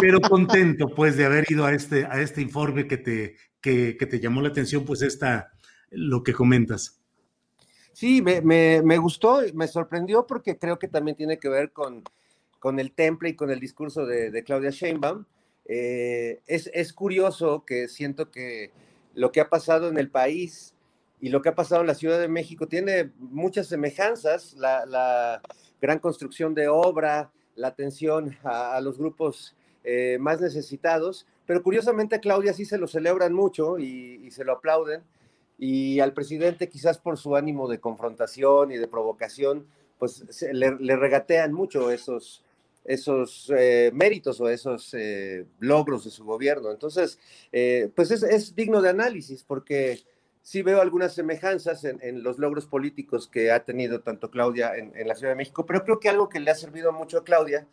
[0.00, 4.20] Pero contento, pues, de haber ido a este, a este informe que te, que, te
[4.20, 5.52] llamó la atención, pues, esta,
[5.90, 6.99] lo que comentas.
[8.00, 12.02] Sí, me, gustó, me sorprendió porque creo que también tiene que ver con,
[12.58, 15.26] con el temple y con el discurso de, Claudia Sheinbaum.
[15.66, 18.70] Eh, es, es curioso que siento que
[19.12, 20.74] lo que ha pasado en el país
[21.20, 25.42] y lo que ha pasado en la Ciudad de México tiene muchas semejanzas, la,
[25.78, 32.20] gran construcción de obra, la atención a, los grupos eh, más necesitados, pero curiosamente a
[32.20, 35.02] Claudia sí se lo celebran mucho y, se lo aplauden,
[35.60, 39.66] y al presidente quizás por su ánimo de confrontación y de provocación,
[39.98, 42.42] pues le, regatean mucho esos,
[42.84, 46.72] esos eh, méritos o esos eh, logros de su gobierno.
[46.72, 47.18] Entonces,
[47.94, 50.00] pues es, es digno de análisis porque
[50.42, 55.14] sí veo algunas semejanzas en, los logros políticos que ha tenido tanto Claudia en, la
[55.14, 57.66] Ciudad de México, pero creo que algo que le ha servido mucho a Claudia,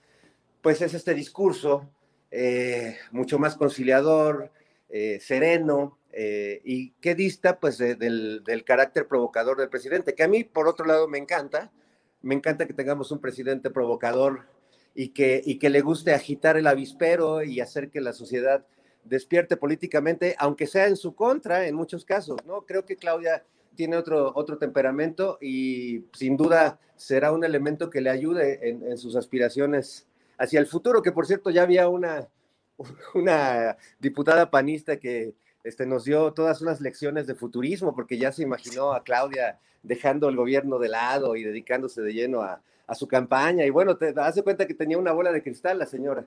[0.61, 1.89] pues es este discurso
[2.31, 4.51] eh, mucho más conciliador,
[4.89, 10.43] eh, sereno, eh, y que dista pues del, carácter provocador del presidente, que a mí
[10.43, 11.71] por otro lado me encanta,
[12.23, 14.47] me encanta que tengamos un presidente provocador
[14.95, 18.65] y que, y que le guste agitar el avispero y hacer que la sociedad
[19.03, 22.63] despierte políticamente, aunque sea en su contra en muchos casos, ¿no?
[22.65, 23.45] Creo que Claudia
[23.75, 29.15] tiene otro, otro temperamento y sin duda será un elemento que le ayude en, sus
[29.15, 30.07] aspiraciones
[30.39, 32.27] hacia el futuro, que por cierto ya había una,
[33.13, 35.35] una diputada panista que
[35.67, 40.29] este, nos dio todas unas lecciones de futurismo, porque ya se imaginó a Claudia dejando
[40.29, 43.65] el gobierno de lado y dedicándose de lleno a, a su campaña.
[43.65, 46.25] Y bueno, te das cuenta que tenía una bola de cristal la señora.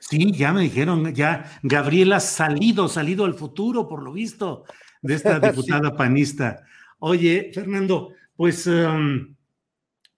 [0.00, 4.64] Sí, ya me dijeron, ya Gabriela ha salido, salido al futuro, por lo visto,
[5.02, 6.64] de esta diputada panista.
[6.98, 9.34] Oye, Fernando, pues em,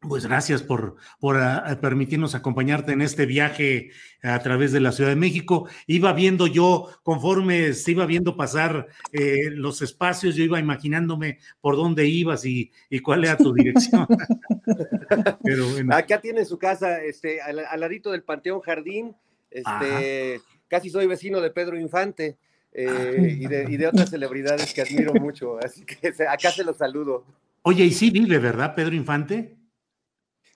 [0.08, 3.90] pues gracias por, por ah, permitirnos acompañarte en este viaje
[4.22, 5.68] a través de la Ciudad de México.
[5.86, 11.76] Iba viendo yo, conforme se iba viendo pasar eh, los espacios, yo iba imaginándome por
[11.76, 12.72] dónde ibas y,
[13.02, 14.06] cuál era tu dirección.
[15.44, 19.14] Pero Acá tiene su casa, este, al, ladito del Panteón Jardín.
[19.50, 22.38] Este, casi soy vecino de Pedro Infante.
[22.74, 23.20] Eh, ah.
[23.20, 27.26] y, de, y de otras celebridades que admiro mucho, así que acá se los saludo.
[27.60, 29.61] Oye, y sí vive, ¿verdad, Pedro Infante?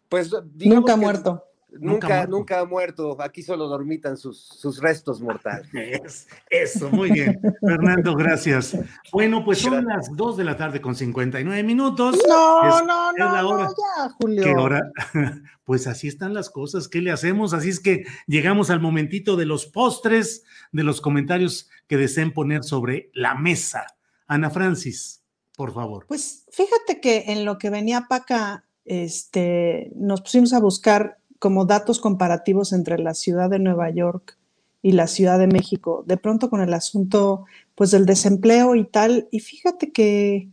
[0.09, 1.43] Pues nunca ha muerto.
[1.81, 3.17] Nunca, nunca, ha muerto.
[3.21, 6.27] Aquí solo dormitan sus, sus restos mortales.
[6.51, 7.41] eso, muy bien.
[7.61, 8.79] Fernando, gracias.
[9.13, 12.19] Bueno, pues son las 2 de la tarde con 59 minutos.
[12.29, 14.43] No, no, no, no, ya, Julio.
[14.43, 14.91] ¿Qué hora?
[15.67, 16.87] Pues así están las cosas.
[16.87, 17.53] ¿Qué le hacemos?
[17.53, 22.63] Así es que llegamos al momentito de los postres, de los comentarios que deseen poner
[22.63, 23.85] sobre la mesa.
[24.29, 25.25] Ana Francis,
[25.57, 26.07] por favor.
[26.07, 31.67] Pues fíjate que en lo que venía para acá, este, nos pusimos a buscar como
[31.67, 34.39] datos comparativos entre la ciudad de Nueva York
[34.83, 39.29] y la Ciudad de México, de pronto con el asunto pues del desempleo y tal,
[39.31, 40.49] y fíjate que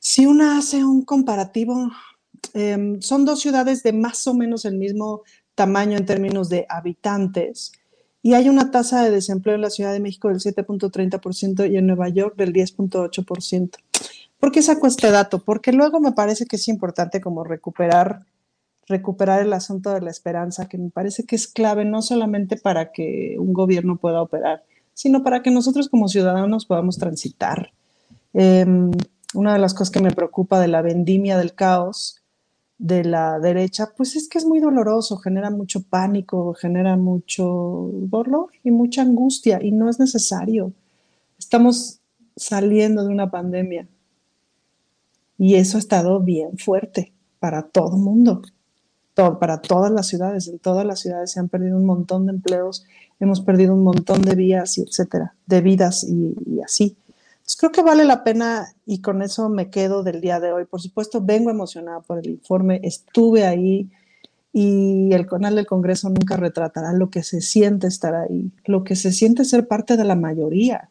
[0.00, 1.90] si una hace un comparativo,
[2.54, 5.22] em, son dos ciudades de más o menos el mismo
[5.54, 7.72] tamaño en términos de habitantes,
[8.22, 11.86] y hay una tasa de desempleo en la Ciudad de México del 7.30% y en
[11.86, 13.78] Nueva York del 10.8%.
[14.40, 15.42] ¿Por qué saco este dato?
[15.42, 18.24] Porque luego me parece que es importante como recuperar
[18.88, 22.90] recuperar el asunto de la esperanza, que me parece que es clave no solamente para
[22.90, 24.64] que un gobierno pueda operar,
[24.94, 27.70] sino para que nosotros como ciudadanos podamos transitar.
[28.32, 28.90] Em,
[29.34, 32.22] una de las cosas que me preocupa de la vendimia del caos
[32.78, 38.50] de la derecha, pues es que es muy doloroso, genera mucho pánico, genera mucho dolor
[38.62, 40.72] y mucha angustia y no es necesario.
[41.38, 42.00] Estamos
[42.36, 43.88] saliendo de una pandemia
[45.38, 48.42] y eso ha estado bien fuerte para todo el mundo
[49.38, 50.48] para todas las ciudades.
[50.48, 52.84] En todas las ciudades se han perdido un montón de empleos,
[53.18, 56.96] hemos perdido un montón de vías, y etcétera, de vidas y, así.
[57.38, 60.66] Entonces creo que vale la pena y con eso me quedo del día de hoy.
[60.66, 63.88] Por supuesto, vengo emocionada por el informe, estuve ahí
[64.52, 68.96] y el canal del Congreso nunca retratará lo que se siente estar ahí, lo que
[68.96, 70.90] se siente ser parte de la mayoría.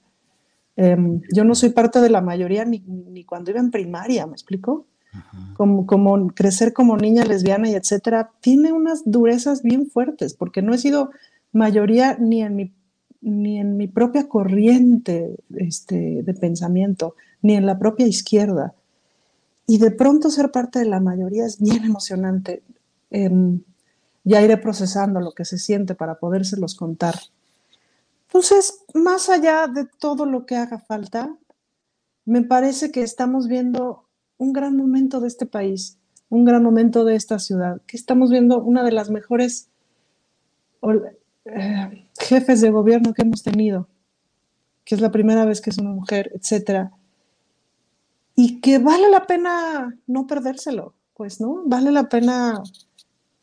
[0.78, 4.34] Em, yo no soy parte de la mayoría ni, ni cuando iba en primaria, ¿me
[4.34, 4.86] explico?
[5.56, 10.74] como, como crecer como niña lesbiana y etcétera, tiene unas durezas bien fuertes, porque no
[10.74, 11.12] he sido
[11.52, 12.74] mayoría ni en mi,
[13.22, 18.74] ni en mi propia corriente este, de pensamiento, ni en la propia izquierda.
[19.66, 22.64] Y de pronto ser parte de la mayoría es bien emocionante.
[23.10, 23.62] Em,
[24.24, 27.16] ya iré procesando lo que se siente para podérselos contar.
[28.38, 31.36] Entonces, más allá de todo lo que haga falta,
[32.24, 34.06] me parece que estamos viendo
[34.38, 35.98] un gran momento de este país,
[36.30, 39.72] un gran momento de esta ciudad, que estamos viendo una de las mejores
[41.46, 43.90] eh, jefes de gobierno que hemos tenido,
[44.86, 46.92] que es la primera vez que es una mujer, etcétera,
[48.36, 51.64] y que vale la pena no perdérselo, pues, ¿no?
[51.66, 52.62] Vale la pena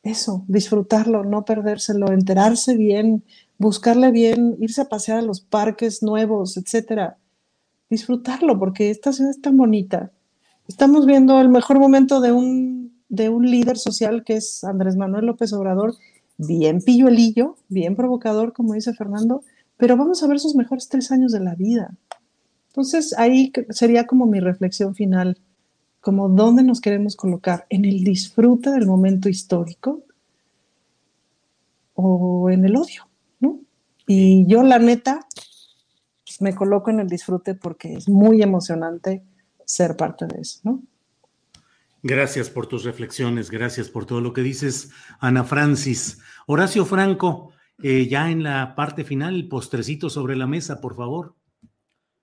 [0.05, 3.25] eso, disfrutarlo, no perdérselo, enterarse bien,
[3.59, 7.19] buscarle bien, irse a pasear a los parques nuevos, etcétera.
[7.91, 10.11] Disfrutarlo, porque esta ciudad es tan bonita
[10.67, 15.27] Estamos viendo el mejor momento de un, de un líder social que es Andrés Manuel
[15.27, 15.95] López Obrador,
[16.39, 19.43] bien pilluelillo, bien provocador, como dice Fernando,
[19.77, 21.95] pero vamos a ver sus mejores tres años de la vida.
[22.69, 25.39] Entonces, ahí sería como mi reflexión final,
[26.01, 30.03] como dónde nos queremos colocar, en el disfrute del momento histórico
[31.95, 33.07] o en el odio.
[34.07, 35.27] Y yo, la neta,
[36.25, 39.23] pues, me coloco en el disfrute porque es muy emocionante
[39.65, 40.83] ser parte de eso, ¿no?
[42.03, 44.91] Gracias por tus reflexiones, gracias por todo lo que dices,
[45.21, 46.21] Ana Francis.
[46.47, 47.53] Horacio Franco,
[47.83, 51.35] eh, ya en la parte final, el postrecito sobre la mesa, por favor.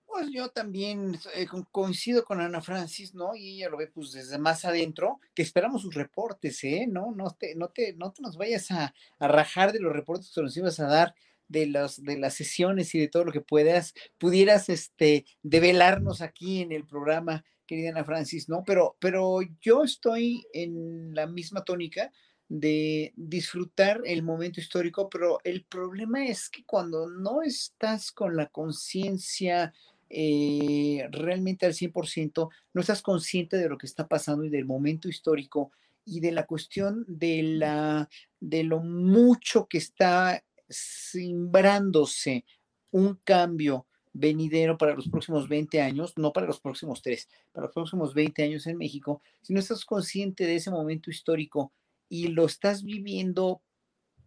[0.06, 3.34] Pues yo también eh, coincido con Ana Francis, ¿no?
[3.34, 6.86] Y ella lo ve pues desde más adentro, que esperamos sus reportes, ¿eh?
[6.88, 10.30] No, no te, no te, no te nos vayas a, a rajar de los reportes
[10.32, 11.14] que nos ibas a dar
[11.52, 16.62] de, los, de las sesiones y de todo lo que puedas, pudieras este, develarnos aquí
[16.62, 18.64] en el programa, querida Ana Francis, ¿no?
[18.64, 22.10] Pero, pero yo estoy en la misma tónica
[22.48, 28.46] de disfrutar el momento histórico, pero el problema es que cuando no estás con la
[28.46, 29.72] conciencia
[30.10, 35.08] eh, realmente al 100%, no estás consciente de lo que está pasando y del momento
[35.08, 35.72] histórico
[36.04, 38.08] y de la cuestión de, la,
[38.40, 42.44] de lo mucho que está simbrándose
[42.90, 47.74] un cambio venidero para los próximos 20 años, no para los próximos tres, para los
[47.74, 51.72] próximos 20 años en México, si no estás consciente de ese momento histórico
[52.08, 53.62] y lo estás viviendo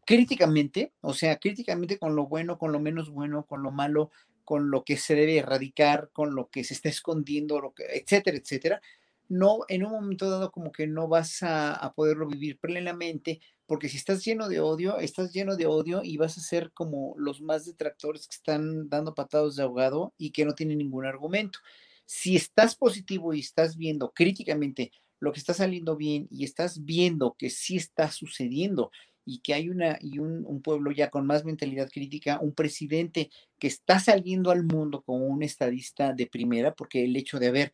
[0.05, 4.11] críticamente, o sea, críticamente con lo bueno, con lo menos bueno, con lo malo,
[4.43, 8.37] con lo que se debe erradicar, con lo que se está escondiendo, lo que, etcétera,
[8.37, 8.81] etcétera,
[9.27, 13.97] no, en un momento dado como que no vas a poderlo vivir plenamente porque si
[13.97, 17.65] estás lleno de odio, estás lleno de odio y vas a ser como los más
[17.65, 21.59] detractores que están dando patados de ahogado y que no tienen ningún argumento.
[22.05, 27.35] Si estás positivo y estás viendo críticamente lo que está saliendo bien y estás viendo
[27.37, 28.91] que sí está sucediendo
[29.25, 33.31] y que hay una, y un, un, pueblo ya con más mentalidad crítica, un presidente
[33.57, 37.73] que está saliendo al mundo como un estadista de primera, porque el hecho de haber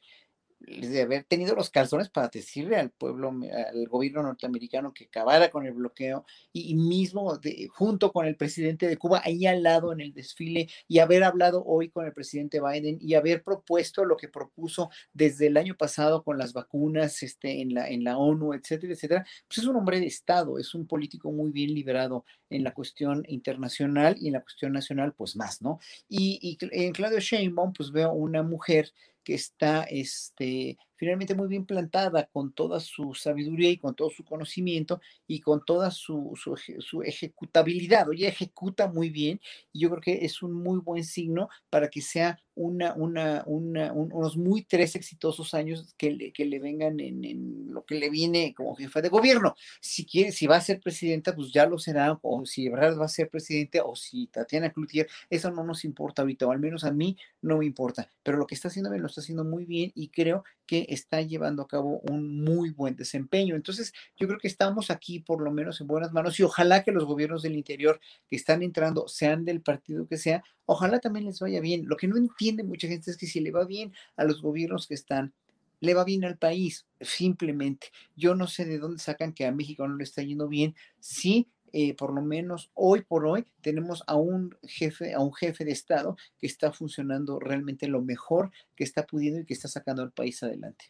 [0.68, 5.66] de haber tenido los calzones para decirle al pueblo, al gobierno norteamericano que acabara con
[5.66, 10.01] el bloqueo y, mismo de, junto con el presidente de Cuba ahí al lado en
[10.01, 14.28] el desfile y haber hablado hoy con el presidente Biden y haber propuesto lo que
[14.28, 18.93] propuso desde el año pasado con las vacunas este, en, la, en la ONU, etcétera,
[18.93, 22.74] etcétera, pues es un hombre de Estado, es un político muy bien liberado en la
[22.74, 25.80] cuestión internacional y en la cuestión nacional, pues más, ¿no?
[26.09, 28.91] Y, y en Claudio Sheinbaum, pues veo una mujer
[29.24, 34.24] que está este, finalmente muy bien plantada con toda su sabiduría y con todo su
[34.24, 38.08] conocimiento y con toda su, su, ejecutabilidad.
[38.08, 39.41] Oye, ejecuta muy bien
[39.74, 43.93] y yo creo que es un muy buen signo para que sea una, una, una
[43.93, 48.12] unos muy tres exitosos años que le, que le vengan en, en, lo que le
[48.12, 49.56] viene como jefa de gobierno.
[49.80, 53.06] Si quiere, si va a ser presidenta, pues ya lo será, o si Ebrard va
[53.06, 56.84] a ser presidente, o si Tatiana Cloutier, eso no nos importa ahorita, o al menos
[56.84, 59.91] a mí no me importa, pero lo que está haciendo lo está haciendo muy bien
[59.95, 63.56] y creo que está llevando a cabo un muy buen desempeño.
[63.56, 66.92] Entonces, yo creo que estamos aquí por lo menos en buenas manos y ojalá que
[66.92, 71.39] los gobiernos del interior que están entrando, sean del partido que sea, ojalá también les
[71.39, 71.88] vaya bien.
[71.88, 74.88] Lo que no entiende mucha gente es que si le va bien a los gobiernos
[74.88, 75.34] que están,
[75.80, 77.88] le va bien al país, simplemente.
[78.16, 80.76] Yo no sé de dónde sacan que a México no le está yendo bien.
[81.00, 85.65] Sí, eh, por lo menos hoy por hoy tenemos a un jefe, a un jefe
[85.65, 90.01] de Estado que está funcionando realmente lo mejor que está pudiendo y que está sacando
[90.01, 90.86] al país adelante.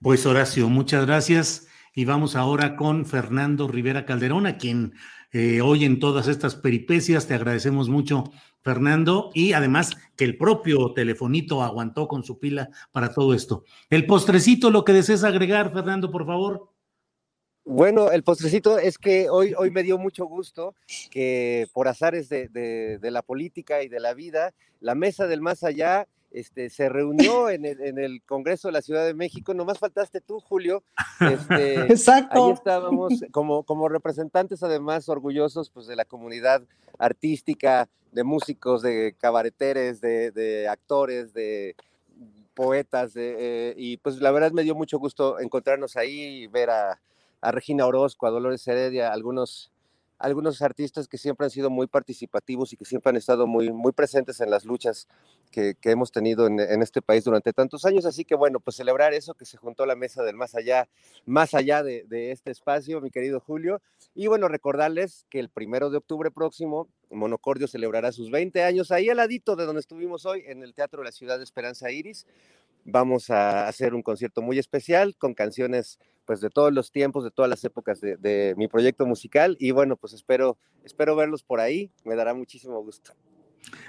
[0.00, 1.66] Pues Horacio, muchas gracias.
[1.94, 4.94] Y vamos ahora con Fernando Rivera Calderón, a quien
[5.32, 8.30] eh, hoy en todas estas peripecias te agradecemos mucho,
[8.62, 13.64] Fernando, y además que el propio telefonito aguantó con su pila para todo esto.
[13.90, 16.70] El postrecito, lo que desees agregar, Fernando, por favor.
[17.68, 20.74] Bueno, el postrecito es que hoy, hoy me dio mucho gusto
[21.10, 25.62] que por azares de, de, la política y de la vida, la mesa del más
[25.64, 29.52] allá este, se reunió en el, en el, Congreso de la Ciudad de México.
[29.52, 30.82] Nomás faltaste tú, Julio.
[31.20, 32.46] Este, Exacto.
[32.46, 36.62] Ahí estábamos como, como representantes, además, orgullosos pues, de la comunidad
[36.98, 41.76] artística, de músicos, de cabareteres, de, de actores, de
[42.54, 43.12] poetas.
[43.12, 46.98] De, eh, y pues la verdad me dio mucho gusto encontrarnos ahí y ver a
[47.40, 49.72] a Regina Orozco, a Dolores Heredia, algunos,
[50.18, 53.92] algunos artistas que siempre han sido muy participativos y que siempre han estado muy, muy
[53.92, 55.08] presentes en las luchas
[55.50, 58.04] que, hemos tenido en, este país durante tantos años.
[58.04, 60.88] Así que bueno, pues celebrar eso, que se juntó la mesa del más allá,
[61.26, 63.80] más allá de, este espacio, mi querido Julio.
[64.14, 69.08] Y bueno, recordarles que el primero de octubre próximo, Monocordio celebrará sus 20 años ahí
[69.08, 72.26] al ladito de donde estuvimos hoy, en el Teatro de la Ciudad de Esperanza Iris.
[72.84, 77.30] Vamos a hacer un concierto muy especial con canciones pues de todos los tiempos, de
[77.30, 81.90] todas las épocas de, mi proyecto musical y bueno, pues espero, espero verlos por ahí,
[82.04, 83.14] me dará muchísimo gusto.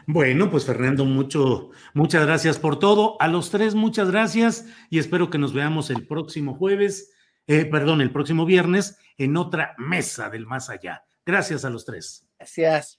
[0.08, 3.22] Bueno, pues Fernando, mucho, muchas gracias por todo.
[3.22, 7.12] A los tres, muchas gracias y espero que nos veamos el próximo jueves,
[7.48, 11.04] eh, perdón, el próximo viernes en otra mesa del más allá.
[11.26, 12.26] Gracias a los tres.
[12.38, 12.99] Gracias.